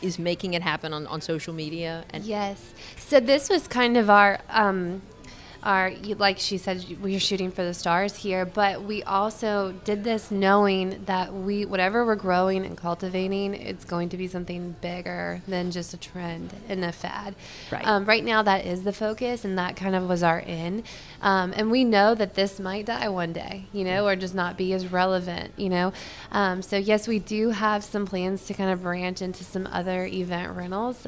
is 0.00 0.18
making 0.18 0.54
it 0.54 0.62
happen 0.62 0.92
on, 0.92 1.06
on 1.06 1.20
social 1.20 1.54
media? 1.54 2.04
And 2.10 2.24
Yes. 2.24 2.74
So 3.12 3.20
this 3.20 3.50
was 3.50 3.68
kind 3.68 3.98
of 3.98 4.08
our, 4.08 4.38
um, 4.48 5.02
our 5.62 5.92
like 6.16 6.38
she 6.38 6.56
said, 6.56 6.82
we 7.02 7.14
are 7.14 7.20
shooting 7.20 7.50
for 7.50 7.62
the 7.62 7.74
stars 7.74 8.16
here, 8.16 8.46
but 8.46 8.84
we 8.84 9.02
also 9.02 9.72
did 9.84 10.02
this 10.02 10.30
knowing 10.30 11.04
that 11.04 11.34
we, 11.34 11.66
whatever 11.66 12.06
we're 12.06 12.16
growing 12.16 12.64
and 12.64 12.74
cultivating, 12.74 13.52
it's 13.52 13.84
going 13.84 14.08
to 14.08 14.16
be 14.16 14.28
something 14.28 14.76
bigger 14.80 15.42
than 15.46 15.70
just 15.70 15.92
a 15.92 15.98
trend 15.98 16.54
and 16.70 16.82
a 16.86 16.90
fad. 16.90 17.34
Right. 17.70 17.86
Um, 17.86 18.06
right 18.06 18.24
now, 18.24 18.42
that 18.44 18.64
is 18.64 18.82
the 18.82 18.94
focus, 18.94 19.44
and 19.44 19.58
that 19.58 19.76
kind 19.76 19.94
of 19.94 20.08
was 20.08 20.22
our 20.22 20.40
in. 20.40 20.82
Um, 21.20 21.52
and 21.54 21.70
we 21.70 21.84
know 21.84 22.14
that 22.14 22.32
this 22.32 22.58
might 22.58 22.86
die 22.86 23.10
one 23.10 23.34
day, 23.34 23.66
you 23.74 23.84
know, 23.84 24.06
or 24.06 24.16
just 24.16 24.34
not 24.34 24.56
be 24.56 24.72
as 24.72 24.90
relevant, 24.90 25.52
you 25.58 25.68
know. 25.68 25.92
Um, 26.30 26.62
so 26.62 26.78
yes, 26.78 27.06
we 27.06 27.18
do 27.18 27.50
have 27.50 27.84
some 27.84 28.06
plans 28.06 28.46
to 28.46 28.54
kind 28.54 28.70
of 28.70 28.80
branch 28.82 29.20
into 29.20 29.44
some 29.44 29.68
other 29.70 30.06
event 30.06 30.56
rentals. 30.56 31.06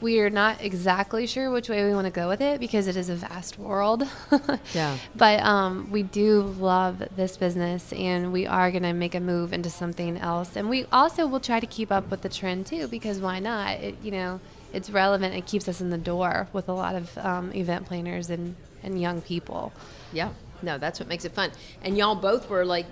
We 0.00 0.20
are 0.20 0.28
not 0.28 0.62
exactly 0.62 1.26
sure 1.26 1.50
which 1.50 1.68
way 1.70 1.84
we 1.84 1.94
want 1.94 2.04
to 2.06 2.10
go 2.10 2.28
with 2.28 2.42
it 2.42 2.60
because 2.60 2.86
it 2.86 2.96
is 2.96 3.08
a 3.08 3.14
vast 3.14 3.58
world. 3.58 4.06
Yeah. 4.74 4.98
But 5.14 5.40
um, 5.40 5.90
we 5.90 6.02
do 6.02 6.42
love 6.42 7.02
this 7.16 7.36
business, 7.36 7.92
and 7.92 8.32
we 8.32 8.46
are 8.46 8.70
going 8.70 8.82
to 8.82 8.92
make 8.92 9.14
a 9.14 9.20
move 9.20 9.52
into 9.52 9.70
something 9.70 10.18
else. 10.18 10.54
And 10.56 10.68
we 10.68 10.84
also 10.92 11.26
will 11.26 11.40
try 11.40 11.60
to 11.60 11.66
keep 11.66 11.90
up 11.90 12.10
with 12.10 12.20
the 12.22 12.28
trend 12.28 12.66
too, 12.66 12.88
because 12.88 13.20
why 13.20 13.38
not? 13.38 13.78
It, 13.78 13.94
you 14.02 14.10
know, 14.10 14.40
it's 14.74 14.90
relevant. 14.90 15.34
It 15.34 15.46
keeps 15.46 15.68
us 15.68 15.80
in 15.80 15.88
the 15.90 15.98
door 15.98 16.48
with 16.52 16.68
a 16.68 16.72
lot 16.72 16.94
of 16.94 17.16
um, 17.18 17.52
event 17.52 17.86
planners 17.86 18.28
and, 18.28 18.54
and 18.82 19.00
young 19.00 19.22
people. 19.22 19.72
yeah, 20.12 20.30
no, 20.62 20.78
that's 20.78 20.98
what 21.00 21.08
makes 21.08 21.24
it 21.24 21.32
fun. 21.32 21.52
And 21.82 21.96
y'all 21.96 22.16
both 22.16 22.50
were 22.50 22.64
like 22.64 22.86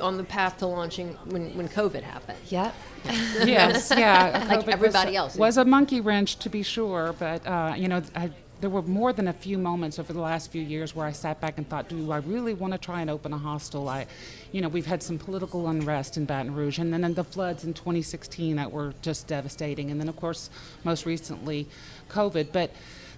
on 0.00 0.16
the 0.16 0.24
path 0.24 0.58
to 0.58 0.66
launching 0.66 1.14
when 1.26 1.56
when 1.56 1.68
COVID 1.68 2.02
happened. 2.02 2.38
Yep. 2.48 2.74
yes, 3.44 3.92
yeah. 3.96 4.46
Like 4.48 4.60
COVID 4.60 4.72
everybody 4.72 5.10
was, 5.12 5.16
else. 5.16 5.36
was 5.36 5.56
a 5.56 5.64
monkey 5.64 6.00
wrench 6.00 6.36
to 6.36 6.48
be 6.48 6.62
sure, 6.62 7.14
but 7.18 7.46
uh, 7.46 7.74
you 7.76 7.88
know, 7.88 8.02
I, 8.14 8.30
there 8.60 8.70
were 8.70 8.82
more 8.82 9.12
than 9.12 9.28
a 9.28 9.32
few 9.32 9.58
moments 9.58 9.98
over 9.98 10.12
the 10.12 10.20
last 10.20 10.50
few 10.52 10.62
years 10.62 10.94
where 10.94 11.06
I 11.06 11.12
sat 11.12 11.40
back 11.40 11.56
and 11.56 11.68
thought, 11.68 11.88
do 11.88 12.12
I 12.12 12.18
really 12.18 12.54
want 12.54 12.72
to 12.72 12.78
try 12.78 13.00
and 13.00 13.08
open 13.08 13.32
a 13.32 13.38
hostel? 13.38 13.88
I, 13.88 14.06
you 14.52 14.60
know, 14.60 14.68
we've 14.68 14.86
had 14.86 15.02
some 15.02 15.18
political 15.18 15.68
unrest 15.68 16.16
in 16.16 16.26
Baton 16.26 16.54
Rouge, 16.54 16.78
and 16.78 16.92
then 16.92 17.14
the 17.14 17.24
floods 17.24 17.64
in 17.64 17.72
2016 17.74 18.56
that 18.56 18.70
were 18.70 18.94
just 19.02 19.26
devastating, 19.26 19.90
and 19.90 20.00
then 20.00 20.08
of 20.08 20.16
course, 20.16 20.50
most 20.84 21.06
recently, 21.06 21.68
COVID, 22.08 22.48
but. 22.52 22.70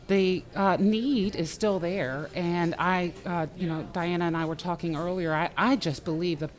The 0.09 0.43
uh, 0.57 0.77
need 0.81 1.37
is 1.37 1.49
still 1.49 1.79
there, 1.79 2.29
and 2.35 2.75
I, 2.77 3.13
uh, 3.25 3.47
you 3.57 3.69
know, 3.69 3.89
Diana 3.93 4.25
and 4.25 4.37
I 4.37 4.45
were 4.47 4.57
talking 4.57 4.97
earlier. 4.97 5.33
I, 5.33 5.51
I 5.57 5.77
just 5.77 6.05
believe 6.05 6.41
the 6.41 6.51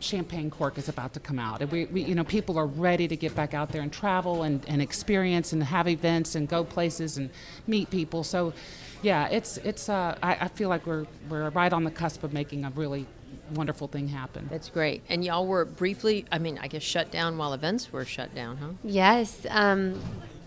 champagne 0.00 0.50
cork 0.50 0.78
is 0.78 0.88
about 0.88 1.14
to 1.14 1.20
come 1.20 1.38
out. 1.38 1.62
And 1.62 1.70
we, 1.70 1.84
we, 1.86 2.02
you 2.02 2.14
know, 2.14 2.24
people 2.24 2.58
are 2.58 2.66
ready 2.66 3.06
to 3.08 3.16
get 3.16 3.34
back 3.34 3.54
out 3.54 3.70
there 3.70 3.82
and 3.82 3.92
travel 3.92 4.42
and, 4.42 4.64
and 4.68 4.82
experience 4.82 5.52
and 5.52 5.62
have 5.62 5.88
events 5.88 6.34
and 6.34 6.48
go 6.48 6.64
places 6.64 7.18
and 7.18 7.30
meet 7.66 7.90
people. 7.90 8.24
So, 8.24 8.52
yeah, 9.02 9.28
it's 9.28 9.56
it's. 9.58 9.88
Uh, 9.88 10.16
I, 10.22 10.36
I 10.42 10.48
feel 10.48 10.68
like 10.68 10.86
we're 10.86 11.06
we're 11.28 11.48
right 11.50 11.72
on 11.72 11.84
the 11.84 11.90
cusp 11.90 12.22
of 12.22 12.32
making 12.32 12.64
a 12.64 12.70
really 12.70 13.06
wonderful 13.54 13.88
thing 13.88 14.08
happen. 14.08 14.48
That's 14.50 14.68
great. 14.68 15.02
And 15.08 15.24
y'all 15.24 15.46
were 15.46 15.64
briefly, 15.64 16.26
I 16.30 16.38
mean, 16.38 16.58
I 16.60 16.68
guess 16.68 16.82
shut 16.82 17.10
down 17.10 17.38
while 17.38 17.52
events 17.52 17.92
were 17.92 18.04
shut 18.04 18.34
down, 18.34 18.56
huh? 18.58 18.68
Yes. 18.84 19.46
Um, 19.48 20.00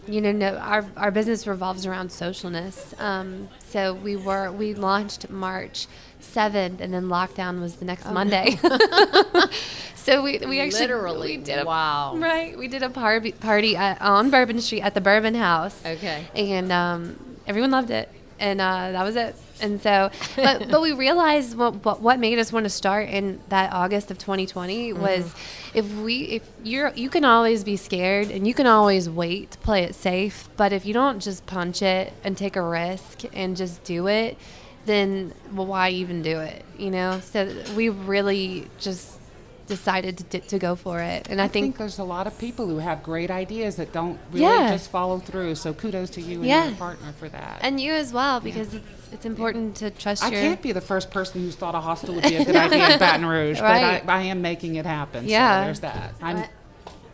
you 0.08 0.22
know, 0.22 0.32
no, 0.32 0.58
our, 0.58 0.86
our 0.98 1.12
business 1.12 1.48
revolves 1.48 1.86
around 1.86 2.10
socialness. 2.10 3.00
Um, 3.00 3.50
so 3.60 3.94
we 3.94 4.16
were 4.16 4.52
we 4.52 4.74
launched 4.74 5.30
March 5.30 5.88
seventh, 6.20 6.82
and 6.82 6.94
then 6.94 7.06
lockdown 7.06 7.60
was 7.62 7.76
the 7.76 7.86
next 7.86 8.06
Monday. 8.10 8.60
so 9.96 10.22
we 10.22 10.40
we 10.40 10.60
actually 10.60 10.82
Literally, 10.82 11.38
we 11.38 11.44
did 11.44 11.60
a, 11.60 11.66
wow. 11.66 12.16
right 12.18 12.58
we 12.58 12.68
did 12.68 12.84
a 12.84 12.90
party 12.90 13.32
party 13.32 13.76
at, 13.76 14.02
on 14.02 14.30
Bourbon 14.30 14.60
Street 14.62 14.82
at 14.82 14.94
the 14.94 15.02
Bourbon 15.02 15.36
House. 15.36 15.80
Okay. 15.86 16.26
And 16.36 16.72
um, 16.72 17.38
everyone 17.48 17.72
loved 17.72 17.92
it, 17.92 18.10
and 18.40 18.60
uh, 18.60 18.92
that 18.92 19.04
was 19.04 19.16
it. 19.16 19.36
And 19.62 19.82
so, 19.82 20.10
but 20.36 20.70
but 20.70 20.82
we 20.82 20.92
realized 20.92 21.58
what 21.58 21.86
what, 21.86 22.02
what 22.02 22.20
made 22.20 22.40
us 22.40 22.52
want 22.52 22.66
to 22.66 22.70
start 22.70 23.10
in 23.10 23.40
that 23.50 23.72
August 23.72 24.12
of 24.12 24.18
2020 24.18 24.92
mm-hmm. 24.92 25.02
was 25.02 25.34
if 25.74 25.90
we 25.96 26.24
if 26.24 26.50
you're 26.64 26.90
you 26.96 27.10
can 27.10 27.24
always 27.24 27.64
be 27.64 27.78
scared 27.78 28.32
and 28.32 28.48
you 28.48 28.54
can 28.54 28.68
always 28.68 29.10
wait 29.10 29.52
to 29.52 29.58
play 29.60 29.84
it 29.84 29.96
safe, 29.96 30.50
but 30.58 30.74
if 30.74 30.86
you 30.86 30.94
don't 30.94 31.20
just 31.22 31.46
punch 31.46 31.82
it 31.82 32.14
and 32.24 32.38
take 32.38 32.56
a 32.56 32.62
risk 32.62 33.22
and 33.34 33.56
just 33.56 33.84
do 33.84 34.08
it, 34.08 34.38
then 34.86 35.34
well, 35.52 35.68
why 35.68 35.90
even 35.90 36.22
do 36.22 36.40
it? 36.40 36.64
You 36.78 36.92
know. 36.92 37.20
So 37.20 37.54
we 37.76 37.90
really 37.90 38.68
just 38.80 39.20
decided 39.68 40.18
to, 40.32 40.40
to 40.40 40.60
go 40.60 40.76
for 40.76 41.00
it. 41.00 41.30
And 41.30 41.40
I, 41.40 41.46
I 41.46 41.48
think, 41.48 41.66
think, 41.66 41.78
there's 41.78 42.00
a 42.00 42.04
lot 42.04 42.28
of 42.28 42.38
people 42.38 42.68
who 42.68 42.78
have 42.78 43.04
great 43.04 43.32
ideas 43.32 43.78
that 43.78 43.94
don't 43.94 44.20
really 44.32 44.46
yeah. 44.46 44.72
just 44.72 44.92
follow 44.92 45.20
through. 45.20 45.56
So 45.56 45.74
kudos 45.74 46.10
to 46.12 46.22
you 46.22 46.38
and 46.38 46.46
yeah. 46.46 46.68
your 46.68 46.76
partner 46.76 47.14
for 47.14 47.30
that. 47.30 47.60
And 47.62 47.80
you 47.80 47.94
as 47.94 48.12
well, 48.12 48.40
because 48.40 48.74
yeah. 48.74 48.80
it's, 48.80 49.14
it's 49.14 49.26
important 49.26 49.76
to 49.78 49.90
trust 49.90 50.24
your 50.24 50.32
I 50.32 50.34
your... 50.34 50.42
can't 50.42 50.62
be 50.62 50.72
the 50.72 50.82
first 50.82 51.12
person 51.12 51.42
who's 51.42 51.56
thought 51.56 51.76
a 51.76 51.82
hostel 51.82 52.16
would 52.16 52.24
be 52.24 52.36
a 52.36 52.46
good 52.46 52.56
idea 52.56 52.94
in 52.94 53.00
Baton 53.00 53.26
Rouge, 53.26 53.62
right. 53.62 54.04
but 54.06 54.12
I, 54.12 54.20
I, 54.20 54.22
am 54.24 54.42
making 54.42 54.76
it 54.76 54.86
happen. 54.86 55.28
Yeah. 55.28 55.62
So 55.62 55.66
there's 55.66 55.80
that. 55.82 56.14
I'm, 56.22 56.44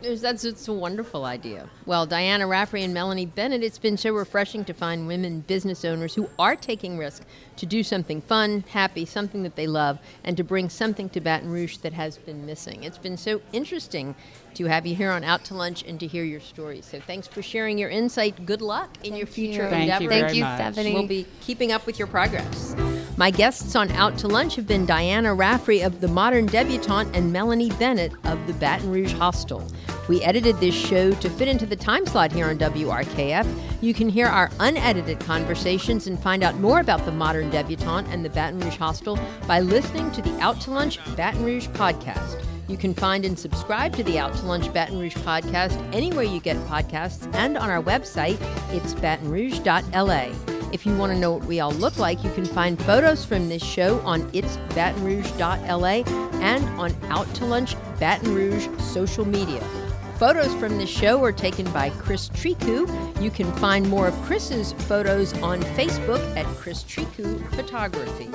that's 0.02 0.44
it's 0.44 0.68
a 0.68 0.72
wonderful 0.72 1.24
idea. 1.24 1.68
Well, 1.86 2.06
Diana 2.06 2.46
Raffrey 2.46 2.82
and 2.82 2.94
Melanie 2.94 3.26
Bennett, 3.26 3.62
it's 3.62 3.78
been 3.78 3.96
so 3.96 4.12
refreshing 4.12 4.64
to 4.64 4.72
find 4.72 5.06
women 5.06 5.40
business 5.40 5.84
owners 5.84 6.14
who 6.14 6.28
are 6.38 6.56
taking 6.56 6.98
risk 6.98 7.24
to 7.56 7.66
do 7.66 7.82
something 7.82 8.20
fun, 8.20 8.64
happy, 8.68 9.04
something 9.04 9.42
that 9.42 9.56
they 9.56 9.66
love, 9.66 9.98
and 10.24 10.36
to 10.36 10.44
bring 10.44 10.68
something 10.68 11.08
to 11.10 11.20
Baton 11.20 11.50
Rouge 11.50 11.78
that 11.78 11.92
has 11.92 12.18
been 12.18 12.46
missing. 12.46 12.84
It's 12.84 12.98
been 12.98 13.16
so 13.16 13.40
interesting 13.52 14.14
to 14.54 14.64
have 14.66 14.86
you 14.86 14.94
here 14.94 15.10
on 15.10 15.24
Out 15.24 15.44
to 15.44 15.54
Lunch 15.54 15.82
and 15.84 16.00
to 16.00 16.06
hear 16.06 16.24
your 16.24 16.40
stories. 16.40 16.86
So 16.86 17.00
thanks 17.00 17.26
for 17.26 17.42
sharing 17.42 17.78
your 17.78 17.90
insight. 17.90 18.46
Good 18.46 18.62
luck 18.62 18.96
in 18.98 19.10
Thank 19.10 19.18
your 19.18 19.26
future 19.26 19.68
you. 19.68 19.74
endeavors. 19.74 19.88
Thank 19.88 20.02
you, 20.02 20.08
Thank 20.08 20.34
you. 20.34 20.42
Stephanie. 20.42 20.94
We'll 20.94 21.06
be 21.06 21.26
keeping 21.40 21.72
up 21.72 21.86
with 21.86 21.98
your 21.98 22.08
progress. 22.08 22.74
My 23.20 23.30
guests 23.30 23.76
on 23.76 23.90
Out 23.90 24.16
to 24.20 24.28
Lunch 24.28 24.56
have 24.56 24.66
been 24.66 24.86
Diana 24.86 25.34
Raffrey 25.34 25.82
of 25.82 26.00
the 26.00 26.08
Modern 26.08 26.46
Debutante 26.46 27.14
and 27.14 27.30
Melanie 27.30 27.68
Bennett 27.72 28.14
of 28.24 28.46
the 28.46 28.54
Baton 28.54 28.90
Rouge 28.90 29.12
Hostel. 29.12 29.62
We 30.08 30.22
edited 30.22 30.56
this 30.56 30.74
show 30.74 31.10
to 31.10 31.28
fit 31.28 31.46
into 31.46 31.66
the 31.66 31.76
time 31.76 32.06
slot 32.06 32.32
here 32.32 32.48
on 32.48 32.56
WRKF. 32.56 33.46
You 33.82 33.92
can 33.92 34.08
hear 34.08 34.26
our 34.26 34.50
unedited 34.58 35.20
conversations 35.20 36.06
and 36.06 36.18
find 36.18 36.42
out 36.42 36.54
more 36.60 36.80
about 36.80 37.04
the 37.04 37.12
Modern 37.12 37.50
Debutante 37.50 38.08
and 38.10 38.24
the 38.24 38.30
Baton 38.30 38.58
Rouge 38.58 38.78
Hostel 38.78 39.18
by 39.46 39.60
listening 39.60 40.10
to 40.12 40.22
the 40.22 40.40
Out 40.40 40.58
to 40.62 40.70
Lunch 40.70 40.98
Baton 41.14 41.44
Rouge 41.44 41.68
podcast. 41.68 42.42
You 42.68 42.78
can 42.78 42.94
find 42.94 43.26
and 43.26 43.38
subscribe 43.38 43.94
to 43.96 44.02
the 44.02 44.18
Out 44.18 44.34
to 44.36 44.46
Lunch 44.46 44.72
Baton 44.72 44.98
Rouge 44.98 45.16
podcast 45.16 45.76
anywhere 45.94 46.24
you 46.24 46.40
get 46.40 46.56
podcasts 46.68 47.30
and 47.34 47.58
on 47.58 47.68
our 47.68 47.82
website, 47.82 48.38
itsbatonrouge.la. 48.70 50.59
If 50.72 50.86
you 50.86 50.96
want 50.96 51.12
to 51.12 51.18
know 51.18 51.32
what 51.32 51.46
we 51.46 51.60
all 51.60 51.72
look 51.72 51.98
like, 51.98 52.22
you 52.22 52.30
can 52.30 52.44
find 52.44 52.80
photos 52.82 53.24
from 53.24 53.48
this 53.48 53.62
show 53.62 53.98
on 54.00 54.22
itsbatonrouge.la 54.30 56.40
and 56.40 56.64
on 56.80 56.94
Out 57.10 57.32
to 57.34 57.44
Lunch 57.44 57.74
Baton 57.98 58.34
Rouge 58.34 58.68
social 58.78 59.26
media. 59.26 59.60
Photos 60.18 60.54
from 60.54 60.78
this 60.78 60.90
show 60.90 61.22
are 61.24 61.32
taken 61.32 61.70
by 61.72 61.90
Chris 61.90 62.28
Triku. 62.28 62.86
You 63.22 63.30
can 63.30 63.50
find 63.54 63.88
more 63.88 64.06
of 64.06 64.14
Chris's 64.22 64.72
photos 64.72 65.32
on 65.42 65.60
Facebook 65.62 66.20
at 66.36 66.46
Chris 66.56 66.84
Triku 66.84 67.42
Photography. 67.56 68.30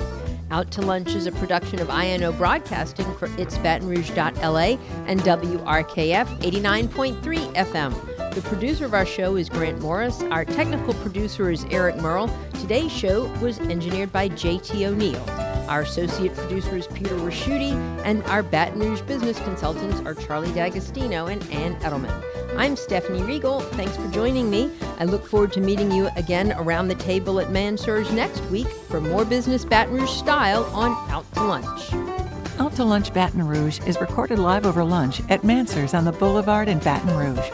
Out 0.50 0.70
to 0.72 0.82
Lunch 0.82 1.14
is 1.14 1.26
a 1.26 1.32
production 1.32 1.80
of 1.80 1.88
INO 1.88 2.32
Broadcasting 2.32 3.06
for 3.16 3.28
itsbatonrouge.la 3.28 4.78
and 5.06 5.20
WRKF 5.20 6.26
89.3 6.40 7.54
FM. 7.54 8.15
The 8.36 8.42
producer 8.42 8.84
of 8.84 8.92
our 8.92 9.06
show 9.06 9.36
is 9.36 9.48
Grant 9.48 9.80
Morris. 9.80 10.20
Our 10.24 10.44
technical 10.44 10.92
producer 10.92 11.50
is 11.50 11.64
Eric 11.70 11.96
Merle. 11.96 12.28
Today's 12.52 12.92
show 12.92 13.32
was 13.40 13.58
engineered 13.60 14.12
by 14.12 14.28
JT 14.28 14.86
O'Neill. 14.86 15.24
Our 15.70 15.80
associate 15.80 16.36
producer 16.36 16.76
is 16.76 16.86
Peter 16.86 17.14
Raschuti, 17.14 17.72
and 18.04 18.22
our 18.24 18.42
Baton 18.42 18.80
Rouge 18.80 19.00
business 19.00 19.40
consultants 19.40 20.00
are 20.00 20.12
Charlie 20.14 20.52
D'Agostino 20.52 21.28
and 21.28 21.42
Ann 21.50 21.76
Edelman. 21.76 22.12
I'm 22.58 22.76
Stephanie 22.76 23.22
Riegel. 23.22 23.60
Thanks 23.60 23.96
for 23.96 24.06
joining 24.08 24.50
me. 24.50 24.70
I 24.98 25.04
look 25.04 25.26
forward 25.26 25.54
to 25.54 25.62
meeting 25.62 25.90
you 25.90 26.10
again 26.16 26.52
around 26.58 26.88
the 26.88 26.94
table 26.96 27.40
at 27.40 27.50
Mansur's 27.50 28.12
next 28.12 28.44
week 28.50 28.68
for 28.68 29.00
more 29.00 29.24
business 29.24 29.64
Baton 29.64 29.94
Rouge 29.94 30.10
style 30.10 30.64
on 30.74 30.90
Out 31.10 31.24
to 31.36 31.42
Lunch. 31.42 31.90
Out 32.58 32.74
to 32.74 32.84
Lunch 32.84 33.14
Baton 33.14 33.48
Rouge 33.48 33.80
is 33.86 33.98
recorded 33.98 34.38
live 34.38 34.66
over 34.66 34.84
lunch 34.84 35.22
at 35.30 35.42
Mansur's 35.42 35.94
on 35.94 36.04
the 36.04 36.12
Boulevard 36.12 36.68
in 36.68 36.80
Baton 36.80 37.16
Rouge. 37.16 37.50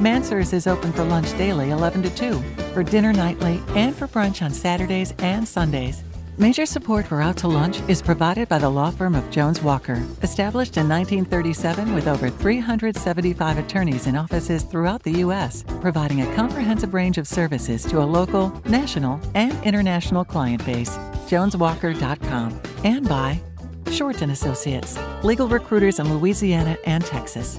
Mansur's 0.00 0.52
is 0.52 0.66
open 0.66 0.92
for 0.92 1.04
lunch 1.04 1.30
daily 1.38 1.70
11 1.70 2.02
to 2.02 2.14
2, 2.14 2.38
for 2.72 2.82
dinner 2.82 3.12
nightly, 3.12 3.60
and 3.76 3.94
for 3.94 4.08
brunch 4.08 4.42
on 4.42 4.52
Saturdays 4.52 5.14
and 5.18 5.46
Sundays. 5.46 6.02
Major 6.38 6.64
support 6.64 7.06
for 7.06 7.20
Out 7.20 7.36
to 7.38 7.48
Lunch 7.48 7.80
is 7.88 8.00
provided 8.00 8.48
by 8.48 8.58
the 8.58 8.68
law 8.68 8.90
firm 8.90 9.14
of 9.14 9.30
Jones 9.30 9.60
Walker, 9.60 10.02
established 10.22 10.78
in 10.78 10.88
1937 10.88 11.94
with 11.94 12.08
over 12.08 12.30
375 12.30 13.58
attorneys 13.58 14.06
in 14.06 14.16
offices 14.16 14.62
throughout 14.62 15.02
the 15.02 15.18
U.S., 15.18 15.62
providing 15.82 16.22
a 16.22 16.34
comprehensive 16.34 16.94
range 16.94 17.18
of 17.18 17.28
services 17.28 17.84
to 17.84 18.02
a 18.02 18.04
local, 18.04 18.50
national, 18.64 19.20
and 19.34 19.52
international 19.62 20.24
client 20.24 20.64
base. 20.64 20.96
JonesWalker.com 21.28 22.60
and 22.82 23.08
by 23.08 23.40
Shorten 23.90 24.30
Associates, 24.30 24.98
legal 25.22 25.48
recruiters 25.48 25.98
in 25.98 26.12
Louisiana 26.12 26.78
and 26.86 27.04
Texas. 27.04 27.58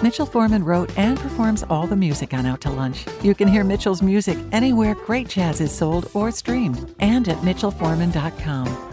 Mitchell 0.00 0.26
Foreman 0.26 0.64
wrote 0.64 0.96
and 0.96 1.18
performs 1.18 1.64
all 1.64 1.86
the 1.86 1.96
music 1.96 2.34
on 2.34 2.46
Out 2.46 2.60
to 2.62 2.70
Lunch. 2.70 3.06
You 3.22 3.34
can 3.34 3.48
hear 3.48 3.64
Mitchell's 3.64 4.02
music 4.02 4.38
anywhere 4.52 4.94
great 4.94 5.28
jazz 5.28 5.60
is 5.60 5.72
sold 5.72 6.08
or 6.14 6.30
streamed 6.30 6.94
and 7.00 7.28
at 7.28 7.38
mitchellforeman.com. 7.38 8.91